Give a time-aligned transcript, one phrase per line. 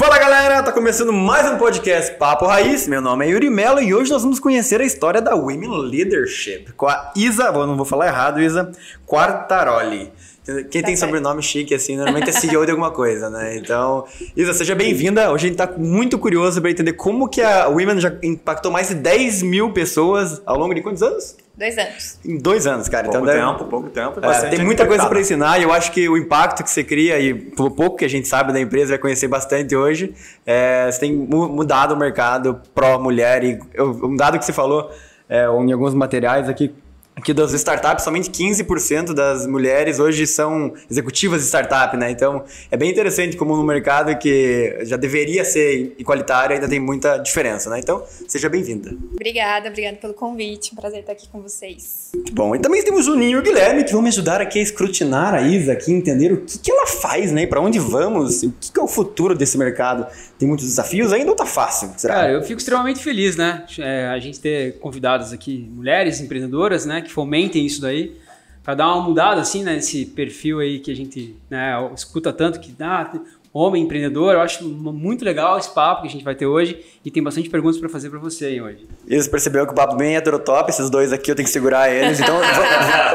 [0.00, 2.88] Fala galera, tá começando mais um podcast Papo Raiz.
[2.88, 6.72] Meu nome é Yuri Mello e hoje nós vamos conhecer a história da Women Leadership
[6.74, 8.72] com a Isa, não vou falar errado, Isa
[9.06, 10.10] Quartaroli.
[10.70, 13.58] Quem tem sobrenome chique assim, normalmente é CEO de alguma coisa, né?
[13.58, 15.30] Então, Isa, seja bem-vinda.
[15.30, 18.88] Hoje a gente tá muito curioso para entender como que a Women já impactou mais
[18.88, 21.36] de 10 mil pessoas ao longo de quantos anos?
[21.60, 22.18] Dois anos.
[22.24, 23.10] Em dois anos, cara.
[23.10, 23.70] Pouco então, tempo, deve...
[23.70, 24.24] pouco tempo.
[24.24, 27.20] É, tem muita coisa para ensinar e eu acho que o impacto que você cria
[27.20, 30.14] e pelo pouco que a gente sabe da empresa, vai conhecer bastante hoje,
[30.46, 34.90] é, você tem mudado o mercado pró-mulher e um dado que você falou
[35.28, 36.74] é, em alguns materiais aqui,
[37.20, 42.10] que das startups, somente 15% das mulheres hoje são executivas de startup, né?
[42.10, 47.18] Então, é bem interessante como no mercado que já deveria ser igualitário ainda tem muita
[47.18, 47.78] diferença, né?
[47.78, 48.94] Então, seja bem-vinda.
[49.12, 50.72] Obrigada, obrigada pelo convite.
[50.72, 52.10] Um prazer estar aqui com vocês.
[52.14, 52.54] Muito bom.
[52.54, 55.34] E também temos o Ninho e o Guilherme que vão me ajudar aqui a escrutinar
[55.34, 57.46] a Isa, aqui, entender o que, que ela faz, né?
[57.46, 60.06] Para onde vamos, o que, que é o futuro desse mercado.
[60.38, 61.90] Tem muitos desafios ainda ou tá fácil?
[61.96, 62.14] Será?
[62.14, 63.64] Cara, eu fico extremamente feliz, né?
[63.78, 67.02] É, a gente ter convidados aqui, mulheres empreendedoras, né?
[67.10, 68.16] Que fomentem isso daí.
[68.62, 69.74] Para dar uma mudada, assim, né?
[69.74, 73.10] Nesse perfil aí que a gente né, escuta tanto que ah,
[73.52, 74.34] homem empreendedor.
[74.34, 77.48] Eu acho muito legal esse papo que a gente vai ter hoje e tem bastante
[77.50, 78.86] perguntas para fazer para você aí hoje.
[79.06, 82.20] Isso, percebeu que o papo bem heterotop, esses dois aqui eu tenho que segurar eles,
[82.20, 82.38] então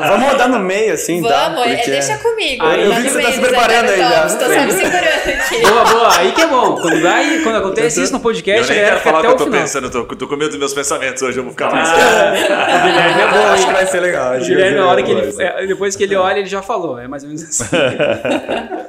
[0.07, 1.49] vamos rodar no meio assim, vamos, tá?
[1.49, 1.91] Vamos, Porque...
[1.91, 2.65] deixa comigo.
[2.65, 4.25] Ah, eu vi que você tá se preparando aí já.
[4.25, 5.61] Estou só me segurando aqui.
[5.61, 6.75] Boa, boa, aí que é bom.
[6.81, 9.45] Quando, vai, quando acontece isso no podcast, eu nem quero falar o que eu tô
[9.45, 9.61] final.
[9.61, 11.87] pensando, eu tô, tô com medo dos meus pensamentos hoje, eu vou ficar mais...
[11.87, 12.33] Ah,
[12.79, 14.35] o Guilherme é bom, Acho que vai ser legal.
[14.35, 16.99] O Guilherme, na hora que ele, é, depois que ele olha, ele já falou.
[16.99, 17.75] É mais ou menos assim.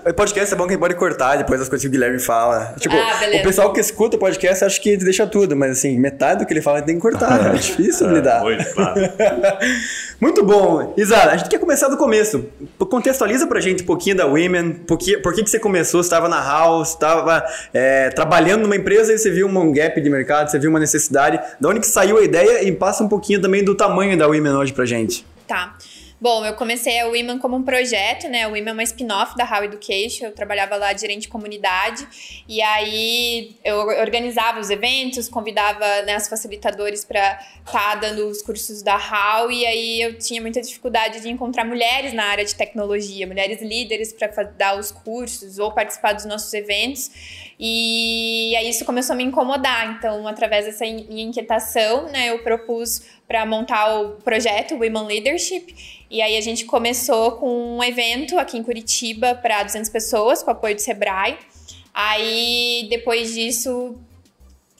[0.05, 2.19] o podcast é bom que a gente pode cortar depois as coisas que o Guilherme
[2.19, 2.75] fala.
[2.79, 6.41] Tipo, Ah, o pessoal que escuta o podcast acha que deixa tudo, mas assim, metade
[6.41, 7.55] do que ele fala tem que cortar.
[7.55, 8.41] É difícil lidar.
[8.43, 9.01] Muito, claro.
[10.21, 10.95] Muito bom.
[10.97, 12.47] Isa, a gente quer começar do começo.
[12.79, 16.07] Contextualiza pra gente um pouquinho da Women, por que, por que, que você começou, você
[16.07, 20.51] estava na House, estava é, trabalhando numa empresa e você viu um gap de mercado,
[20.51, 21.39] você viu uma necessidade.
[21.61, 24.55] Da onde que saiu a ideia e passa um pouquinho também do tamanho da Women
[24.55, 25.25] hoje pra gente.
[25.47, 25.77] Tá.
[26.19, 28.45] Bom, eu comecei a Women como um projeto, né?
[28.45, 30.25] A Women é uma spin-off da How Education.
[30.25, 32.09] Eu trabalhava lá gerente de comunidade.
[32.49, 38.41] E aí eu organizava os eventos, convidava né, os facilitadores para estar tá dando os
[38.41, 39.51] cursos da How.
[39.51, 44.11] E aí eu tinha muita dificuldade de encontrar mulheres na área de tecnologia, mulheres líderes
[44.15, 47.11] para dar os cursos ou participar dos nossos eventos.
[47.61, 49.97] E aí isso começou a me incomodar.
[49.99, 55.75] Então, através dessa minha inquietação, né, eu propus para montar o projeto Women Leadership.
[56.11, 60.51] E aí a gente começou com um evento aqui em Curitiba para 200 pessoas, com
[60.51, 61.37] apoio do Sebrae.
[61.93, 63.97] Aí, depois disso,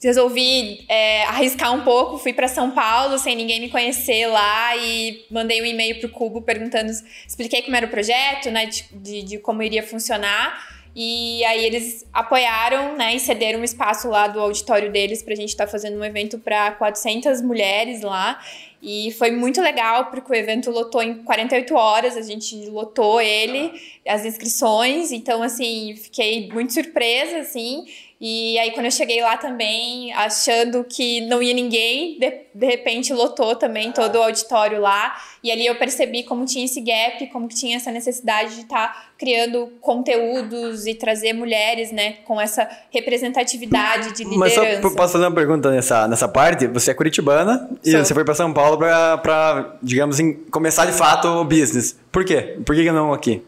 [0.03, 5.25] resolvi é, arriscar um pouco, fui para São Paulo sem ninguém me conhecer lá e
[5.31, 6.93] mandei um e-mail pro Cubo perguntando,
[7.27, 10.76] expliquei como era o projeto, né, de, de, de como iria funcionar.
[10.99, 15.51] E aí eles apoiaram, né, e cederam um espaço lá do auditório deles pra gente
[15.51, 18.41] estar tá fazendo um evento para 400 mulheres lá.
[18.83, 23.73] E foi muito legal, porque o evento lotou em 48 horas, a gente lotou ele,
[24.07, 27.85] as inscrições, então, assim, fiquei muito surpresa, assim.
[28.19, 33.13] E aí, quando eu cheguei lá também, achando que não ia ninguém, de, de repente
[33.13, 35.15] lotou também todo o auditório lá.
[35.45, 38.89] E ali eu percebi como tinha esse gap, como que tinha essa necessidade de estar
[38.89, 44.39] tá criando conteúdos e trazer mulheres, né, com essa representatividade de liderança.
[44.39, 46.67] Mas só posso fazer uma pergunta nessa, nessa parte?
[46.69, 48.05] Você é curitibana e Sou.
[48.05, 51.99] você foi para São Paulo para, digamos, em, começar de fato o business.
[52.11, 52.57] Por quê?
[52.65, 53.43] Por que não aqui?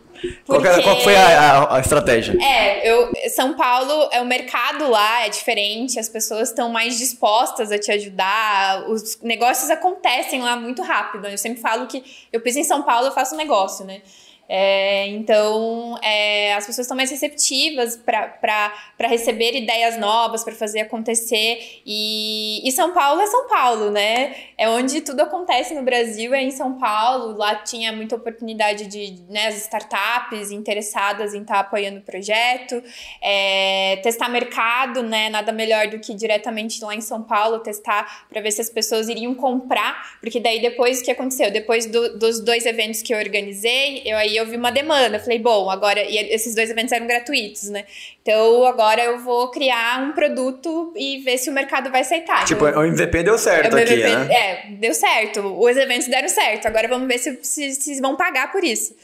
[0.47, 0.83] Qual, Porque...
[0.83, 2.37] qual, foi a, a, estratégia?
[2.43, 7.71] É, eu, São Paulo, é o mercado lá é diferente, as pessoas estão mais dispostas
[7.71, 11.27] a te ajudar, os negócios acontecem lá muito rápido.
[11.27, 12.03] Eu sempre falo que
[12.33, 14.03] eu piso em São Paulo, eu faço negócio, né?
[14.51, 21.83] É, então, é, as pessoas estão mais receptivas para receber ideias novas, para fazer acontecer.
[21.85, 24.35] E, e São Paulo é São Paulo, né?
[24.57, 27.37] É onde tudo acontece no Brasil, é em São Paulo.
[27.37, 32.83] Lá tinha muita oportunidade de né, as startups interessadas em estar tá apoiando o projeto,
[33.21, 35.29] é, testar mercado, né?
[35.29, 39.11] Nada melhor do que diretamente lá em São Paulo testar para ver se as pessoas
[39.11, 41.51] iriam comprar, porque daí depois o que aconteceu?
[41.51, 45.19] Depois do, dos dois eventos que eu organizei, eu aí eu vi uma demanda.
[45.19, 46.03] Falei, bom, agora.
[46.03, 47.85] E esses dois eventos eram gratuitos, né?
[48.23, 52.45] Então agora eu vou criar um produto e ver se o mercado vai aceitar.
[52.45, 54.35] Tipo, então, o MVP deu certo o aqui, MVP, né?
[54.35, 55.41] É, deu certo.
[55.41, 56.67] Os eventos deram certo.
[56.67, 58.95] Agora vamos ver se, se, se vão pagar por isso.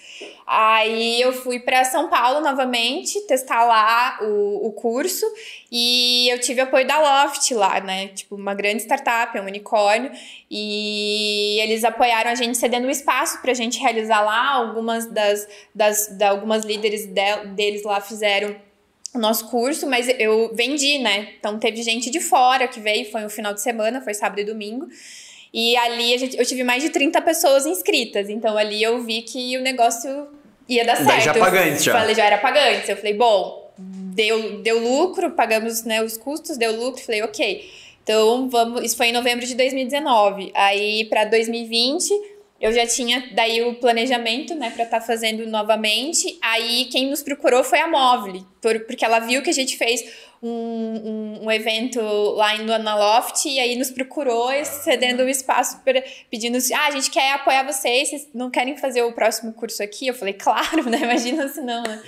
[0.47, 5.25] Aí eu fui para São Paulo novamente, testar lá o, o curso.
[5.71, 8.09] E eu tive apoio da Loft lá, né?
[8.09, 10.11] Tipo, uma grande startup, um unicórnio.
[10.51, 14.51] E eles apoiaram a gente cedendo o espaço pra gente realizar lá.
[14.51, 18.55] Algumas das, das, das algumas líderes de, deles lá fizeram
[19.15, 21.35] o nosso curso, mas eu vendi, né?
[21.39, 24.45] Então teve gente de fora que veio, foi um final de semana, foi sábado e
[24.45, 24.89] domingo.
[25.55, 28.29] E ali gente, eu tive mais de 30 pessoas inscritas.
[28.29, 30.27] Então ali eu vi que o negócio
[30.69, 31.23] ia dar certo.
[31.23, 31.93] já pagante, já.
[31.93, 32.01] já.
[32.01, 32.91] Falei, já era pagante.
[32.91, 37.01] Eu falei, bom, deu, deu lucro, pagamos né, os custos, deu lucro.
[37.01, 37.71] Falei, ok.
[38.03, 38.83] Então vamos.
[38.83, 40.51] Isso foi em novembro de 2019.
[40.57, 42.13] Aí para 2020
[42.65, 46.39] eu já tinha daí o planejamento, né, para estar tá fazendo novamente.
[46.41, 48.43] Aí quem nos procurou foi a Móvel,
[48.87, 50.03] porque ela viu que a gente fez
[50.43, 56.03] um, um, um evento lá no Analoft e aí nos procurou cedendo o espaço pra,
[56.31, 60.07] pedindo ah, a gente quer apoiar vocês, vocês não querem fazer o próximo curso aqui?
[60.07, 61.01] Eu falei, claro, né?
[61.03, 62.03] Imagina se não, né?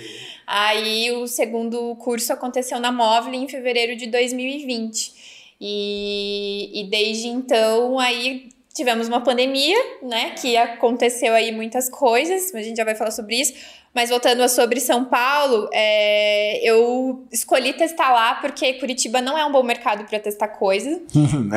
[0.47, 5.27] Aí o segundo curso aconteceu na Móvel em fevereiro de 2020.
[5.61, 10.29] E, e desde então aí tivemos uma pandemia, né?
[10.39, 13.53] Que aconteceu aí muitas coisas, a gente já vai falar sobre isso.
[13.93, 19.43] Mas voltando a sobre São Paulo, é, eu escolhi testar lá porque Curitiba não é
[19.43, 20.87] um bom mercado para testar coisa.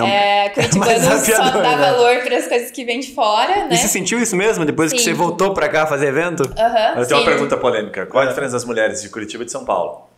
[0.06, 1.76] é, é, Curitiba é não só dá né?
[1.76, 3.74] valor para as coisas que vêm de fora, né?
[3.74, 4.96] E você sentiu isso mesmo depois sim.
[4.96, 6.44] que você voltou para cá fazer evento?
[6.44, 8.06] Uhum, eu tenho uma pergunta polêmica.
[8.06, 10.08] Qual é a diferença das mulheres de Curitiba e de São Paulo?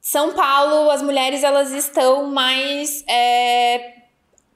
[0.00, 3.95] São Paulo, as mulheres elas estão mais é,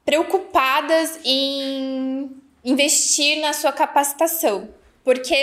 [0.04, 2.30] preocupadas em
[2.64, 4.68] investir na sua capacitação.
[5.02, 5.34] Porque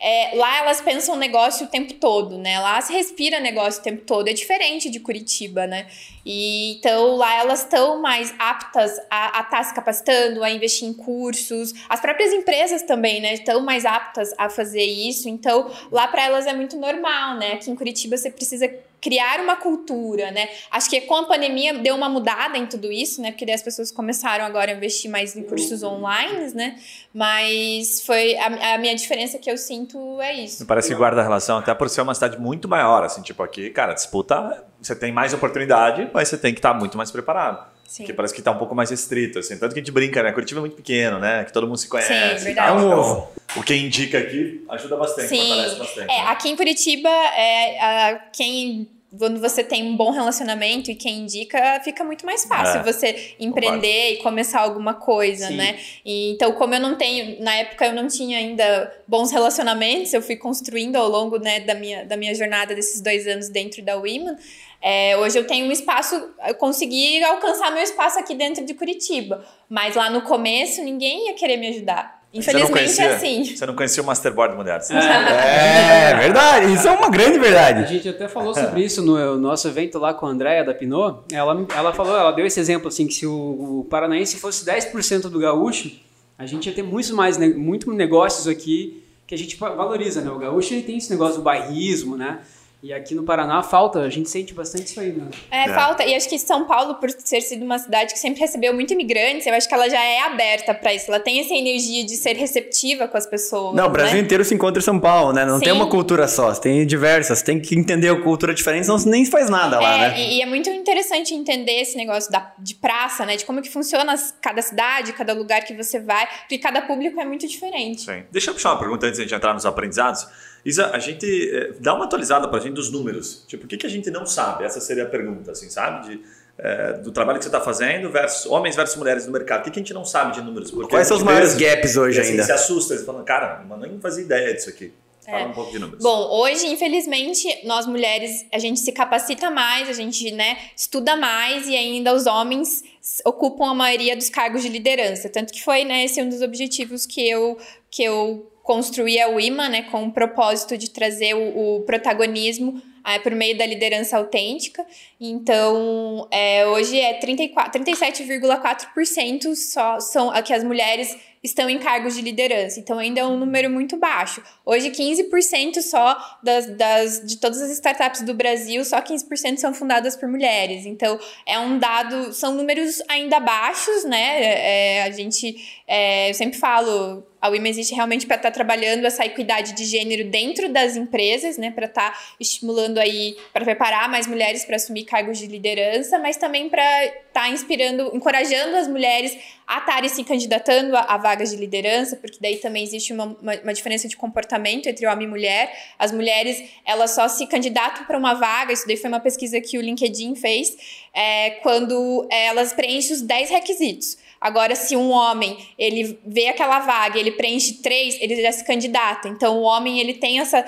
[0.00, 2.58] é, lá elas pensam negócio o tempo todo, né?
[2.58, 4.26] Lá se respira negócio o tempo todo.
[4.26, 5.86] É diferente de Curitiba, né?
[6.26, 10.92] E, então lá elas estão mais aptas a estar tá se capacitando, a investir em
[10.92, 11.72] cursos.
[11.88, 13.34] As próprias empresas também, né?
[13.34, 15.28] Estão mais aptas a fazer isso.
[15.28, 17.52] Então lá para elas é muito normal, né?
[17.52, 18.68] Aqui em Curitiba você precisa
[19.04, 20.48] criar uma cultura, né?
[20.70, 23.32] Acho que com a pandemia deu uma mudada em tudo isso, né?
[23.32, 26.76] Porque daí as pessoas começaram agora a investir mais em cursos online, né?
[27.12, 30.62] Mas foi a, a minha diferença que eu sinto é isso.
[30.62, 33.42] Me parece que guarda a relação, até por ser uma cidade muito maior, assim, tipo
[33.42, 37.73] aqui, cara, disputa, você tem mais oportunidade, mas você tem que estar muito mais preparado.
[37.86, 38.02] Sim.
[38.02, 39.56] Porque parece que está um pouco mais restrito, assim.
[39.56, 40.32] Tanto que a gente brinca, né?
[40.32, 41.44] Curitiba é muito pequeno, né?
[41.44, 42.38] Que todo mundo se conhece.
[42.38, 42.68] Sim, verdade.
[42.68, 42.78] Tal.
[42.78, 45.48] Então, o que indica aqui ajuda bastante, Sim.
[45.48, 46.10] fortalece bastante.
[46.10, 46.26] É, né?
[46.28, 48.88] aqui em Curitiba, é, a, quem
[49.18, 53.34] quando você tem um bom relacionamento e quem indica, fica muito mais fácil é, você
[53.38, 54.20] empreender concordo.
[54.20, 55.56] e começar alguma coisa, Sim.
[55.56, 55.78] né?
[56.04, 60.22] E, então, como eu não tenho, na época eu não tinha ainda bons relacionamentos, eu
[60.22, 63.96] fui construindo ao longo né, da, minha, da minha jornada desses dois anos dentro da
[63.96, 64.36] Women.
[64.86, 66.14] É, hoje eu tenho um espaço,
[66.46, 71.34] eu consegui alcançar meu espaço aqui dentro de Curitiba, mas lá no começo ninguém ia
[71.34, 72.22] querer me ajudar.
[72.34, 73.44] Infelizmente conhecia, é assim.
[73.44, 74.90] Você não conhecia o Masterboard Mulheres.
[74.90, 76.74] É, é, verdade.
[76.74, 77.84] Isso é uma grande verdade.
[77.84, 81.22] A gente até falou sobre isso no nosso evento lá com a Andréia da Pinot.
[81.32, 85.30] Ela, ela falou, ela deu esse exemplo assim, que se o, o paranaense fosse 10%
[85.30, 85.92] do gaúcho,
[86.36, 90.30] a gente ia ter muitos mais muito negócios aqui que a gente valoriza, né?
[90.30, 92.40] O gaúcho ele tem esse negócio do bairrismo, né?
[92.84, 95.26] E aqui no Paraná falta, a gente sente bastante isso aí, né?
[95.50, 96.04] É, é, falta.
[96.04, 99.46] E acho que São Paulo, por ter sido uma cidade que sempre recebeu muito imigrantes,
[99.46, 101.06] eu acho que ela já é aberta para isso.
[101.08, 103.74] Ela tem essa energia de ser receptiva com as pessoas.
[103.74, 104.20] Não, o Brasil né?
[104.20, 105.46] inteiro se encontra em São Paulo, né?
[105.46, 105.64] Não Sim.
[105.64, 107.40] tem uma cultura só, tem diversas.
[107.40, 110.20] Tem que entender a cultura diferente, senão você nem faz nada lá, é, né?
[110.20, 113.38] E, e, é muito interessante entender esse negócio da, de praça, né?
[113.38, 117.24] De como que funciona cada cidade, cada lugar que você vai, porque cada público é
[117.24, 118.02] muito diferente.
[118.02, 118.24] Sim.
[118.30, 120.26] Deixa eu puxar uma pergunta antes de a gente entrar nos aprendizados.
[120.64, 123.44] Isa, a gente é, dá uma atualizada para a gente dos números.
[123.46, 124.64] Tipo, o que, que a gente não sabe?
[124.64, 126.08] Essa seria a pergunta, assim, sabe?
[126.08, 126.20] De,
[126.56, 129.60] é, do trabalho que você está fazendo versus homens versus mulheres no mercado.
[129.60, 130.70] O que, que a gente não sabe de números?
[130.70, 132.44] Porque Quais são os maiores gaps hoje assim, ainda?
[132.44, 134.92] Se assusta, você fala, cara, mas nem fazia ideia disso aqui.
[135.24, 135.46] Fala é.
[135.46, 136.02] um pouco de números.
[136.02, 141.66] Bom, hoje, infelizmente, nós mulheres, a gente se capacita mais, a gente, né, estuda mais
[141.66, 142.82] e ainda os homens
[143.24, 145.28] ocupam a maioria dos cargos de liderança.
[145.30, 147.58] Tanto que foi, né, esse um dos objetivos que eu,
[147.90, 153.18] que eu construir a WIMA, né, com o propósito de trazer o, o protagonismo é,
[153.18, 154.86] por meio da liderança autêntica.
[155.20, 162.80] Então, é, hoje é 37,4% só são que as mulheres estão em cargos de liderança.
[162.80, 164.42] Então, ainda é um número muito baixo.
[164.64, 170.16] Hoje, 15% só das, das, de todas as startups do Brasil, só 15% são fundadas
[170.16, 170.86] por mulheres.
[170.86, 174.40] Então, é um dado, são números ainda baixos, né?
[174.40, 175.54] É, a gente,
[175.86, 179.84] é, eu sempre falo, A Women existe realmente para estar tá trabalhando essa equidade de
[179.84, 181.70] gênero dentro das empresas, né?
[181.70, 186.38] Para estar tá estimulando aí, para preparar mais mulheres para assumir cargos de liderança, mas
[186.38, 189.36] também para estar tá inspirando, encorajando as mulheres
[189.66, 193.54] a estarem se candidatando a, a, vagas de liderança, porque daí também existe uma, uma,
[193.56, 195.70] uma, diferença de comportamento entre homem e mulher.
[195.98, 199.76] As mulheres, elas só se candidatam para uma vaga, isso daí foi uma pesquisa que
[199.76, 200.74] o LinkedIn fez,
[201.12, 204.23] é, quando elas preenchem os 10 requisitos.
[204.44, 209.26] Agora, se um homem, ele vê aquela vaga, ele preenche três, ele já se candidata.
[209.26, 210.62] Então, o homem, ele tem essa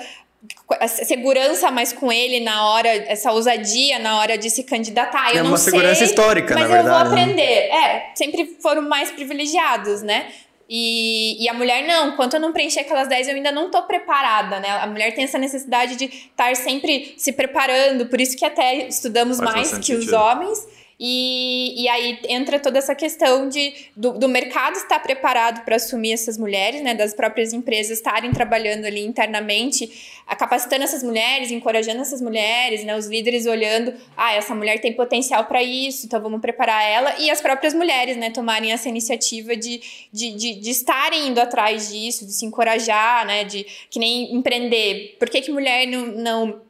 [0.87, 5.29] segurança mais com ele na hora, essa ousadia na hora de se candidatar.
[5.31, 6.89] Eu é uma segurança sei, histórica, na verdade.
[6.89, 7.21] Mas eu vou né?
[7.21, 7.69] aprender.
[7.69, 10.25] É, sempre foram mais privilegiados, né?
[10.67, 13.83] E, e a mulher não, enquanto eu não preencher aquelas 10, eu ainda não tô
[13.83, 14.71] preparada, né?
[14.81, 19.37] A mulher tem essa necessidade de estar sempre se preparando, por isso que até estudamos
[19.37, 19.99] Faz mais que sentido.
[19.99, 20.67] os homens.
[20.99, 26.11] E, e aí entra toda essa questão de, do, do mercado estar preparado para assumir
[26.11, 26.95] essas mulheres, né?
[26.95, 32.97] Das próprias empresas estarem trabalhando ali internamente, capacitando essas mulheres, encorajando essas mulheres, né?
[32.97, 37.15] Os líderes olhando, ah, essa mulher tem potencial para isso, então vamos preparar ela.
[37.19, 38.31] E as próprias mulheres, né?
[38.31, 39.79] Tomarem essa iniciativa de,
[40.11, 43.43] de, de, de estarem indo atrás disso, de se encorajar, né?
[43.43, 45.15] De que nem empreender.
[45.19, 46.66] Por que, que mulher não, não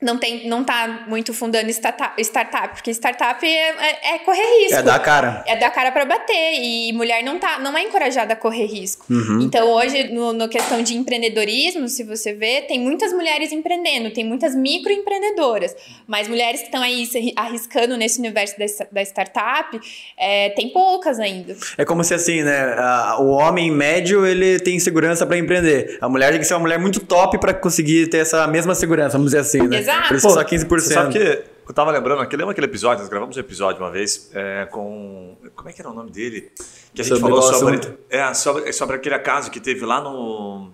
[0.00, 4.78] não tem não tá muito fundando startup, startup porque startup é, é, é, correr risco.
[4.78, 5.42] É dar cara.
[5.44, 9.04] É dar cara para bater e mulher não tá não é encorajada a correr risco.
[9.10, 9.40] Uhum.
[9.42, 14.24] Então hoje no, no questão de empreendedorismo, se você vê, tem muitas mulheres empreendendo, tem
[14.24, 15.74] muitas microempreendedoras,
[16.06, 19.80] mas mulheres que estão aí se arriscando nesse universo da, da startup,
[20.16, 21.56] é, tem poucas ainda.
[21.76, 25.98] É como se assim, né, a, o homem médio ele tem segurança para empreender.
[26.00, 29.18] A mulher tem que ser uma mulher muito top para conseguir ter essa mesma segurança,
[29.18, 29.87] vamos dizer assim, né?
[29.88, 30.08] Exato.
[30.08, 30.68] Por isso só 15%.
[30.68, 33.00] Você sabe que eu tava lembrando, aquele, lembra aquele episódio?
[33.00, 35.36] Nós gravamos um episódio uma vez é, com.
[35.54, 36.50] Como é que era o nome dele?
[36.94, 40.70] Que a gente sobre falou sobre, é, sobre, sobre aquele caso que teve lá no.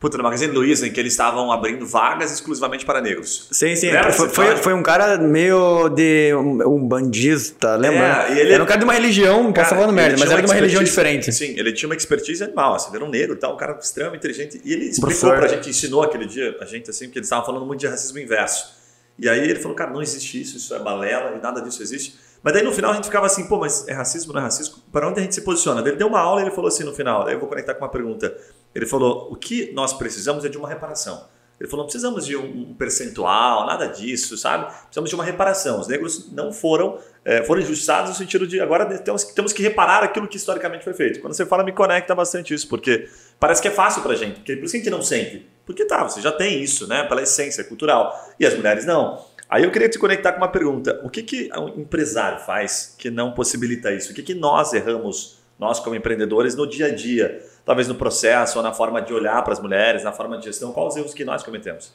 [0.00, 3.48] Puta, no Magazine Luiza, em que eles estavam abrindo vagas exclusivamente para negros.
[3.50, 3.90] Sim, sim.
[4.12, 8.28] Foi, foi, foi, um cara meio de um, um bandista, lembra?
[8.28, 10.54] É, ele, era um cara de uma religião, posso falando merda, mas era de uma
[10.54, 11.32] religião diferente.
[11.32, 14.20] Sim, ele tinha uma expertise animal, assim, era um negro e tal, um cara extremamente
[14.20, 14.60] inteligente.
[14.64, 17.44] E ele explicou para a gente, ensinou aquele dia, a gente, assim, porque eles estavam
[17.44, 18.78] falando muito de racismo inverso.
[19.18, 22.14] E aí ele falou, cara, não existe isso, isso é balela e nada disso existe.
[22.40, 24.76] Mas daí no final a gente ficava assim, pô, mas é racismo, não é racismo?
[24.92, 25.80] Para onde a gente se posiciona?
[25.80, 27.84] Ele deu uma aula e ele falou assim no final, aí eu vou conectar com
[27.84, 28.32] uma pergunta.
[28.78, 31.26] Ele falou: o que nós precisamos é de uma reparação.
[31.58, 34.72] Ele falou: não precisamos de um percentual, nada disso, sabe?
[34.84, 35.80] Precisamos de uma reparação.
[35.80, 40.04] Os negros não foram, é, foram injustiçados no sentido de agora temos, temos que reparar
[40.04, 41.20] aquilo que historicamente foi feito.
[41.20, 43.08] Quando você fala, me conecta bastante isso, porque
[43.40, 44.36] parece que é fácil pra gente.
[44.36, 45.44] Porque, por isso que a gente não sente.
[45.66, 47.02] Porque tá, você já tem isso, né?
[47.02, 48.14] Pela essência cultural.
[48.38, 49.26] E as mulheres não.
[49.50, 53.10] Aí eu queria te conectar com uma pergunta: o que, que um empresário faz que
[53.10, 54.12] não possibilita isso?
[54.12, 57.42] O que, que nós erramos, nós como empreendedores, no dia a dia?
[57.68, 60.72] Talvez no processo ou na forma de olhar para as mulheres, na forma de gestão?
[60.72, 61.92] Quais os erros que nós cometemos?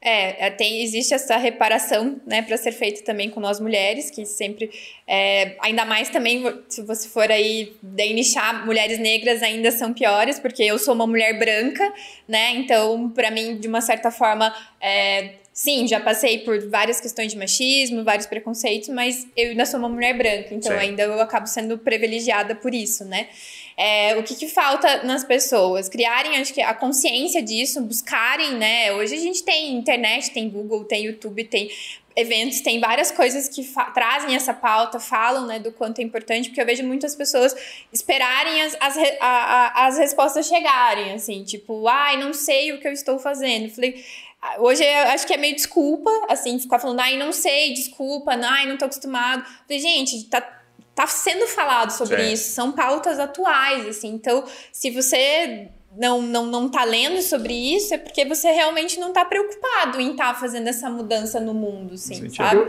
[0.00, 4.24] É, é, tem, existe essa reparação, né, para ser feita também com nós mulheres, que
[4.24, 4.68] sempre,
[5.06, 10.64] é, ainda mais também, se você for aí nichar, mulheres negras ainda são piores, porque
[10.64, 11.84] eu sou uma mulher branca,
[12.26, 17.30] né, então, para mim, de uma certa forma, é, sim, já passei por várias questões
[17.30, 20.78] de machismo, vários preconceitos, mas eu ainda sou uma mulher branca, então Sim.
[20.78, 23.28] ainda eu acabo sendo privilegiada por isso, né?
[23.76, 25.88] É, o que, que, falta nas pessoas?
[25.88, 28.92] Criarem, acho que a consciência disso, buscarem, né?
[28.92, 31.70] Hoje a gente tem internet, tem Google, tem YouTube, tem
[32.14, 36.60] eventos, tem várias coisas que trazem essa pauta, falam né, do quanto é importante, porque
[36.60, 37.54] eu vejo muitas pessoas
[37.92, 42.88] esperarem as, as, a, a, as respostas chegarem, assim, tipo, ai, não sei o que
[42.88, 43.70] eu estou fazendo.
[43.70, 44.04] Falei,
[44.40, 48.32] ah, hoje eu acho que é meio desculpa, assim, ficar falando, ai, não sei, desculpa,
[48.34, 49.44] ai, não tô acostumado.
[49.66, 50.61] Falei, gente, tá
[50.94, 54.08] tá sendo falado sobre isso, são pautas atuais, assim.
[54.08, 59.12] Então, se você não, não, não tá lendo sobre isso, é porque você realmente não
[59.12, 62.60] tá preocupado em estar tá fazendo essa mudança no mundo, assim, sabe?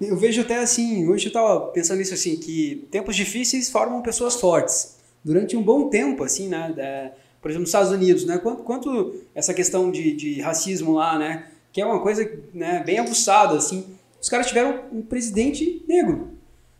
[0.00, 4.02] Eu, eu, vejo até assim, hoje eu tava pensando nisso assim, que tempos difíceis formam
[4.02, 4.96] pessoas fortes.
[5.24, 6.72] Durante um bom tempo, assim, né?
[6.76, 8.38] Da, por exemplo, nos Estados Unidos, né?
[8.38, 11.46] Quanto, quanto essa questão de, de racismo lá, né?
[11.72, 13.96] Que é uma coisa né, bem aguçada, assim.
[14.20, 16.31] Os caras tiveram um presidente negro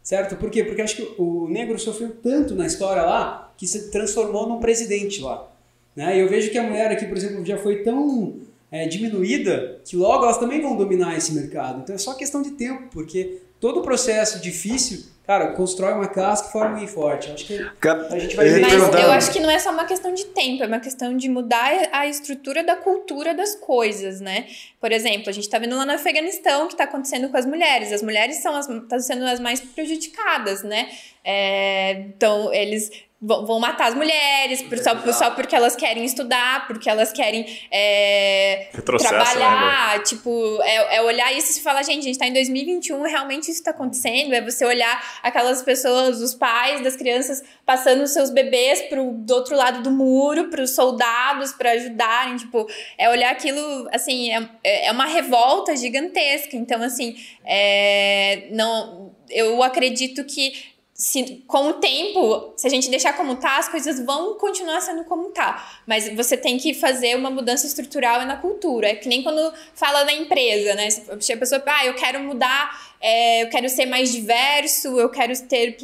[0.03, 0.37] certo?
[0.37, 0.65] Por quê?
[0.65, 5.21] Porque acho que o negro sofreu tanto na história lá que se transformou num presidente
[5.21, 5.49] lá.
[5.95, 6.17] Né?
[6.17, 8.41] E eu vejo que a mulher aqui, por exemplo, já foi tão
[8.71, 11.83] é, diminuída que logo elas também vão dominar esse mercado.
[11.83, 16.49] Então é só questão de tempo, porque todo o processo difícil Cara, constrói uma casca
[16.49, 17.31] e forma um forte.
[17.31, 18.61] Acho que a gente vai ver.
[18.61, 21.29] Mas eu acho que não é só uma questão de tempo, é uma questão de
[21.29, 24.49] mudar a estrutura da cultura das coisas, né?
[24.81, 27.47] Por exemplo, a gente está vendo lá no Afeganistão o que está acontecendo com as
[27.47, 27.93] mulheres.
[27.93, 30.91] As mulheres são as, estão sendo as mais prejudicadas, né?
[31.25, 32.91] É, então, eles
[33.23, 38.69] vão matar as mulheres por, só, só porque elas querem estudar, porque elas querem é,
[38.85, 39.97] trabalhar.
[39.97, 43.49] Né, tipo, é, é, olhar isso e falar, gente, a gente tá em 2021, realmente
[43.49, 44.35] isso tá acontecendo.
[44.35, 49.35] É você olhar aquelas pessoas, os pais das crianças passando os seus bebês pro, do
[49.35, 52.37] outro lado do muro, pros soldados, para ajudarem.
[52.39, 52.67] Tipo,
[52.99, 56.57] é olhar aquilo, assim, é, é uma revolta gigantesca.
[56.57, 57.15] Então, assim,
[57.45, 60.72] é, não, eu acredito que
[61.03, 65.03] se, com o tempo, se a gente deixar como tá, as coisas vão continuar sendo
[65.03, 65.83] como tá.
[65.85, 68.87] Mas você tem que fazer uma mudança estrutural na cultura.
[68.87, 70.87] É que nem quando fala na empresa, né?
[71.09, 75.77] A pessoa, ah, eu quero mudar, é, eu quero ser mais diverso, eu quero ter,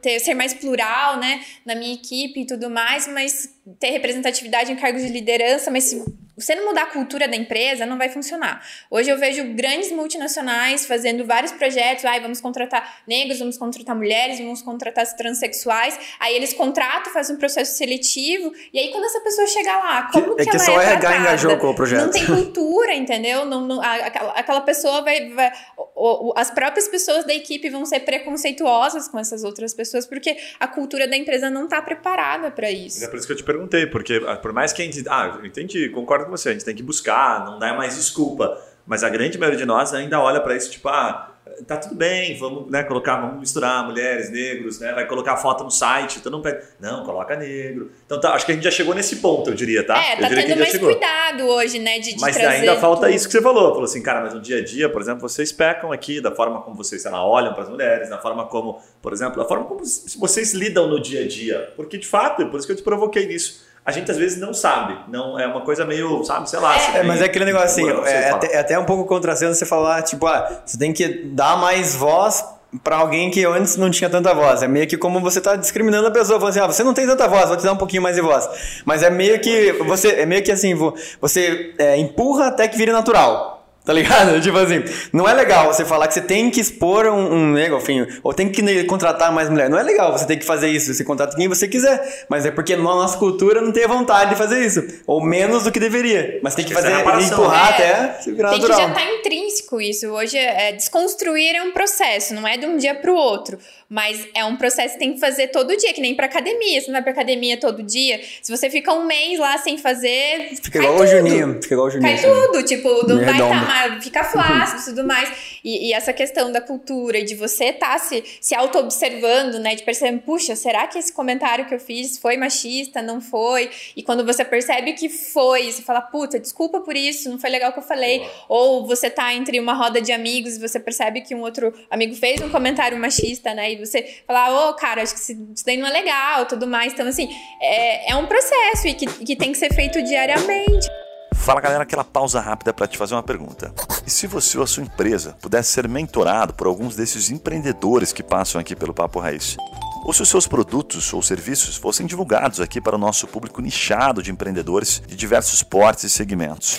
[0.00, 1.44] ter, ser mais plural, né?
[1.62, 6.02] Na minha equipe e tudo mais, mas ter representatividade em cargos de liderança, mas se
[6.38, 8.64] você não mudar a cultura da empresa, não vai funcionar.
[8.90, 14.38] Hoje eu vejo grandes multinacionais fazendo vários projetos, ai, vamos contratar negros, vamos contratar mulheres,
[14.38, 15.98] vamos contratar transexuais.
[16.20, 20.36] Aí eles contratam, fazem um processo seletivo, e aí quando essa pessoa chegar lá, como
[20.36, 22.04] que, é que, que ela só é RH engajou com o projeto.
[22.04, 23.44] Não tem cultura, entendeu?
[23.44, 27.68] Não, não, a, aquela, aquela pessoa vai, vai o, o, as próprias pessoas da equipe
[27.68, 32.50] vão ser preconceituosas com essas outras pessoas, porque a cultura da empresa não está preparada
[32.50, 33.04] para isso.
[33.04, 35.02] É por isso que eu te perguntei, porque ah, por mais que a gente.
[35.08, 38.56] Ah, eu entendi, concordo com você, a gente tem que buscar, não dá mais desculpa.
[38.86, 41.34] Mas a grande maioria de nós ainda olha para isso, tipo, ah,
[41.66, 44.92] tá tudo bem, vamos né, colocar, vamos misturar mulheres, negros, né?
[44.92, 46.64] Vai colocar foto no site, então não pede.
[46.80, 47.90] Não, coloca negro.
[48.06, 49.96] Então tá, acho que a gente já chegou nesse ponto, eu diria, tá?
[50.02, 51.98] É, tá tendo mais cuidado hoje, né?
[51.98, 53.14] De, de mas ainda falta tudo.
[53.14, 53.68] isso que você falou.
[53.70, 56.60] Falou assim, cara, mas no dia a dia, por exemplo, vocês pecam aqui da forma
[56.62, 59.80] como vocês, lá, olham para as mulheres, da forma como, por exemplo, da forma como
[60.18, 61.72] vocês lidam no dia a dia.
[61.76, 64.52] Porque de fato, por isso que eu te provoquei nisso a gente às vezes não
[64.52, 64.98] sabe.
[65.08, 66.76] Não é uma coisa meio, sabe, sei lá.
[66.94, 69.66] É, mas é aquele negócio assim, é, é, até, é até um pouco contrassenso você
[69.66, 72.44] falar, tipo, ah, você tem que dar mais voz
[72.84, 74.62] para alguém que antes não tinha tanta voz.
[74.62, 77.06] É meio que como você tá discriminando a pessoa, falando assim, ah, você não tem
[77.06, 78.48] tanta voz, vou te dar um pouquinho mais de voz.
[78.84, 80.74] Mas é meio que você é meio que assim,
[81.20, 83.57] você é, empurra até que vire natural.
[83.84, 84.40] Tá ligado?
[84.42, 88.06] Tipo assim, não é legal você falar que você tem que expor um, um negócio,
[88.22, 89.70] ou tem que contratar mais mulher.
[89.70, 90.92] Não é legal você ter que fazer isso.
[90.92, 92.26] Você contrata quem você quiser.
[92.28, 94.82] Mas é porque na nossa cultura não tem vontade de fazer isso.
[95.06, 96.38] Ou menos do que deveria.
[96.42, 98.78] Mas tem que, que fazer, empurrar é, até se virar tem natural.
[98.78, 100.06] Tem que já tá intrínseco isso.
[100.08, 103.58] Hoje, é, desconstruir é um processo, não é de um dia pro outro.
[103.88, 106.78] Mas é um processo que tem que fazer todo dia, que nem pra academia.
[106.78, 108.20] Você não vai pra academia todo dia.
[108.42, 110.50] Se você fica um mês lá sem fazer.
[110.62, 111.04] Fica igual tudo.
[111.04, 111.62] o Juninho.
[111.62, 112.10] Fica igual o Juninho.
[112.10, 112.46] Cai assim.
[112.46, 112.62] tudo.
[112.64, 113.88] Tipo, não vai estar.
[113.88, 115.58] Tá, fica flácido e tudo mais.
[115.64, 119.74] E, e, essa questão da cultura de você estar tá se, se auto-observando, né?
[119.74, 123.00] De perceber, puxa, será que esse comentário que eu fiz foi machista?
[123.00, 123.70] Não foi?
[123.96, 127.70] E quando você percebe que foi, você fala, puta, desculpa por isso, não foi legal
[127.70, 128.28] o que eu falei.
[128.48, 132.14] Ou você tá entre uma roda de amigos e você percebe que um outro amigo
[132.14, 133.77] fez um comentário machista, né?
[133.78, 136.92] Você falar, ô, oh, cara, acho que isso daí não é legal, tudo mais.
[136.92, 137.28] Então, assim,
[137.60, 140.88] é, é um processo e que, que tem que ser feito diariamente.
[141.34, 143.72] Fala galera, aquela pausa rápida para te fazer uma pergunta.
[144.06, 148.22] E se você ou a sua empresa pudesse ser mentorado por alguns desses empreendedores que
[148.22, 149.56] passam aqui pelo Papo Raiz?
[150.04, 154.22] Ou se os seus produtos ou serviços fossem divulgados aqui para o nosso público nichado
[154.22, 156.78] de empreendedores de diversos portes e segmentos?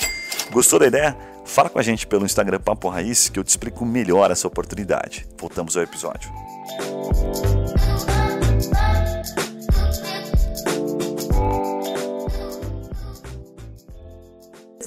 [0.51, 1.17] Gostou da ideia?
[1.45, 5.27] Fala com a gente pelo Instagram Papo Raiz que eu te explico melhor essa oportunidade.
[5.37, 6.48] Voltamos ao episódio.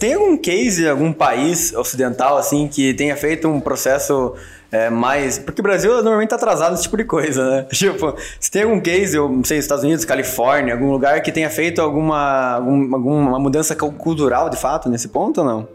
[0.02, 4.34] Tem algum case, algum país ocidental assim que tenha feito um processo
[4.72, 5.38] é, mais.
[5.38, 7.66] Porque o Brasil normalmente tá atrasado nesse tipo de coisa, né?
[7.70, 11.48] Tipo, se tem algum case, eu não sei, Estados Unidos, Califórnia, algum lugar que tenha
[11.48, 15.68] feito alguma, alguma, alguma mudança cultural de fato nesse ponto ou não?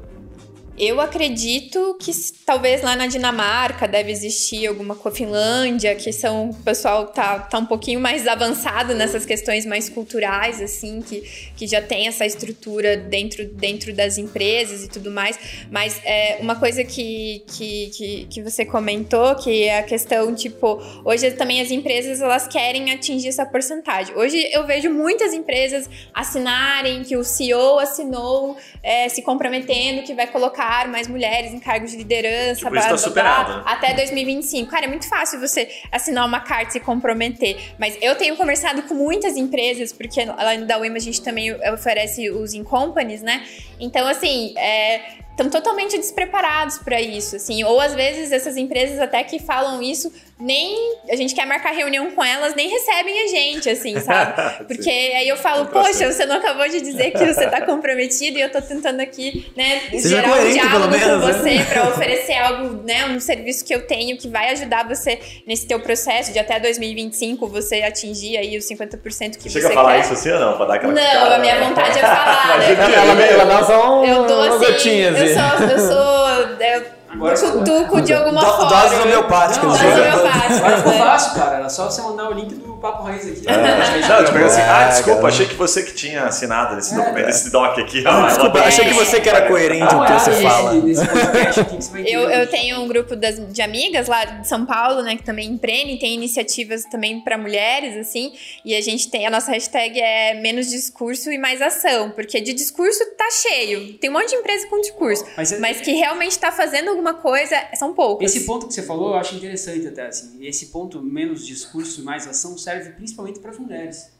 [0.77, 2.11] Eu acredito que
[2.45, 7.39] talvez lá na Dinamarca deve existir alguma com a Finlândia, que são o pessoal tá,
[7.39, 11.21] tá um pouquinho mais avançado nessas questões mais culturais, assim, que,
[11.55, 15.39] que já tem essa estrutura dentro, dentro das empresas e tudo mais.
[15.71, 20.79] Mas é, uma coisa que, que, que, que você comentou, que é a questão, tipo,
[21.03, 24.15] hoje também as empresas elas querem atingir essa porcentagem.
[24.15, 30.27] Hoje eu vejo muitas empresas assinarem que o CEO assinou é, se comprometendo que vai
[30.27, 33.63] colocar colocar mais mulheres em cargos de liderança tipo, blá, blá, superado, blá, né?
[33.65, 34.69] até 2025.
[34.69, 37.73] Cara, é muito fácil você assinar uma carta e se comprometer.
[37.79, 41.53] Mas eu tenho conversado com muitas empresas, porque lá no da UEM a gente também
[41.73, 43.45] oferece os in companies, né?
[43.79, 45.01] Então, assim, é,
[45.37, 47.63] estão totalmente despreparados para isso, assim.
[47.63, 52.09] Ou às vezes essas empresas até que falam isso, nem a gente quer marcar reunião
[52.11, 54.65] com elas, nem recebem a gente, assim, sabe?
[54.65, 58.41] Porque aí eu falo, poxa, você não acabou de dizer que você tá comprometido e
[58.41, 61.57] eu tô tentando aqui, né, Seja gerar um coerente, diálogo pelo menos, com né?
[61.57, 65.67] você para oferecer algo, né, um serviço que eu tenho que vai ajudar você nesse
[65.67, 69.93] teu processo de até 2025 você atingir aí os 50% que Chega você a falar
[69.95, 70.01] quer.
[70.01, 70.57] isso assim ou não?
[70.57, 71.67] Pra dar aquela Não, cara, a minha né?
[71.67, 72.93] vontade é falar, né?
[72.93, 75.57] Ela, ela dá só um, Eu dou assim, gotinha, eu assim.
[75.57, 76.27] sou, eu sou,
[76.65, 78.69] eu Agora- cutuco de alguma Do- forma.
[78.69, 80.01] doses homeopáticas, Não, Doses assim.
[80.01, 80.97] homeopáticas, Agora ficou né?
[80.99, 81.55] fácil, cara.
[81.57, 83.41] Era só você mandar o link do Papo Raiz aqui.
[83.47, 85.27] Não, tipo assim, ah, É, desculpa, cara.
[85.33, 87.29] achei que você que tinha assinado nesse É, documento, é.
[87.29, 88.03] esse doc aqui.
[88.05, 90.73] Ah, Desculpa, achei que você que era coerente Dá com uma o que você fala.
[92.05, 95.47] Eu, eu tenho um grupo das, de amigas lá de São Paulo, né, que também
[95.49, 100.35] empreendem, tem iniciativas também para mulheres, assim, e a gente tem, a nossa hashtag é
[100.35, 104.67] menos discurso e mais ação, porque de discurso tá cheio, tem um monte de empresa
[104.67, 108.33] com discurso, Mas é- mas que realmente tá fazendo alguma coisa, são poucas.
[108.35, 110.37] Esse ponto que você falou eu acho interessante até, assim.
[110.45, 114.11] Esse ponto menos discurso e mais ação serve principalmente para as mulheres.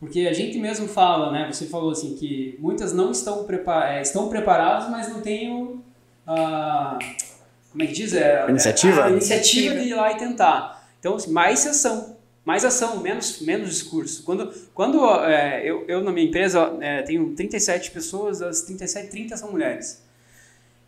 [0.00, 1.50] Porque a gente mesmo fala, né?
[1.52, 5.82] Você falou assim que muitas não estão, prepa é, estão preparadas, mas não têm o...
[6.26, 6.98] a-
[7.72, 8.12] como é que diz?
[8.14, 9.02] É, Iniciativa?
[9.02, 10.88] A, a iniciativa de ir lá e tentar.
[11.00, 12.16] Então, assim, mais ação.
[12.48, 14.22] Mais ação, menos, menos discurso.
[14.22, 19.36] Quando, quando é, eu, eu, na minha empresa, é, tenho 37 pessoas, das 37, 30
[19.36, 20.02] são mulheres.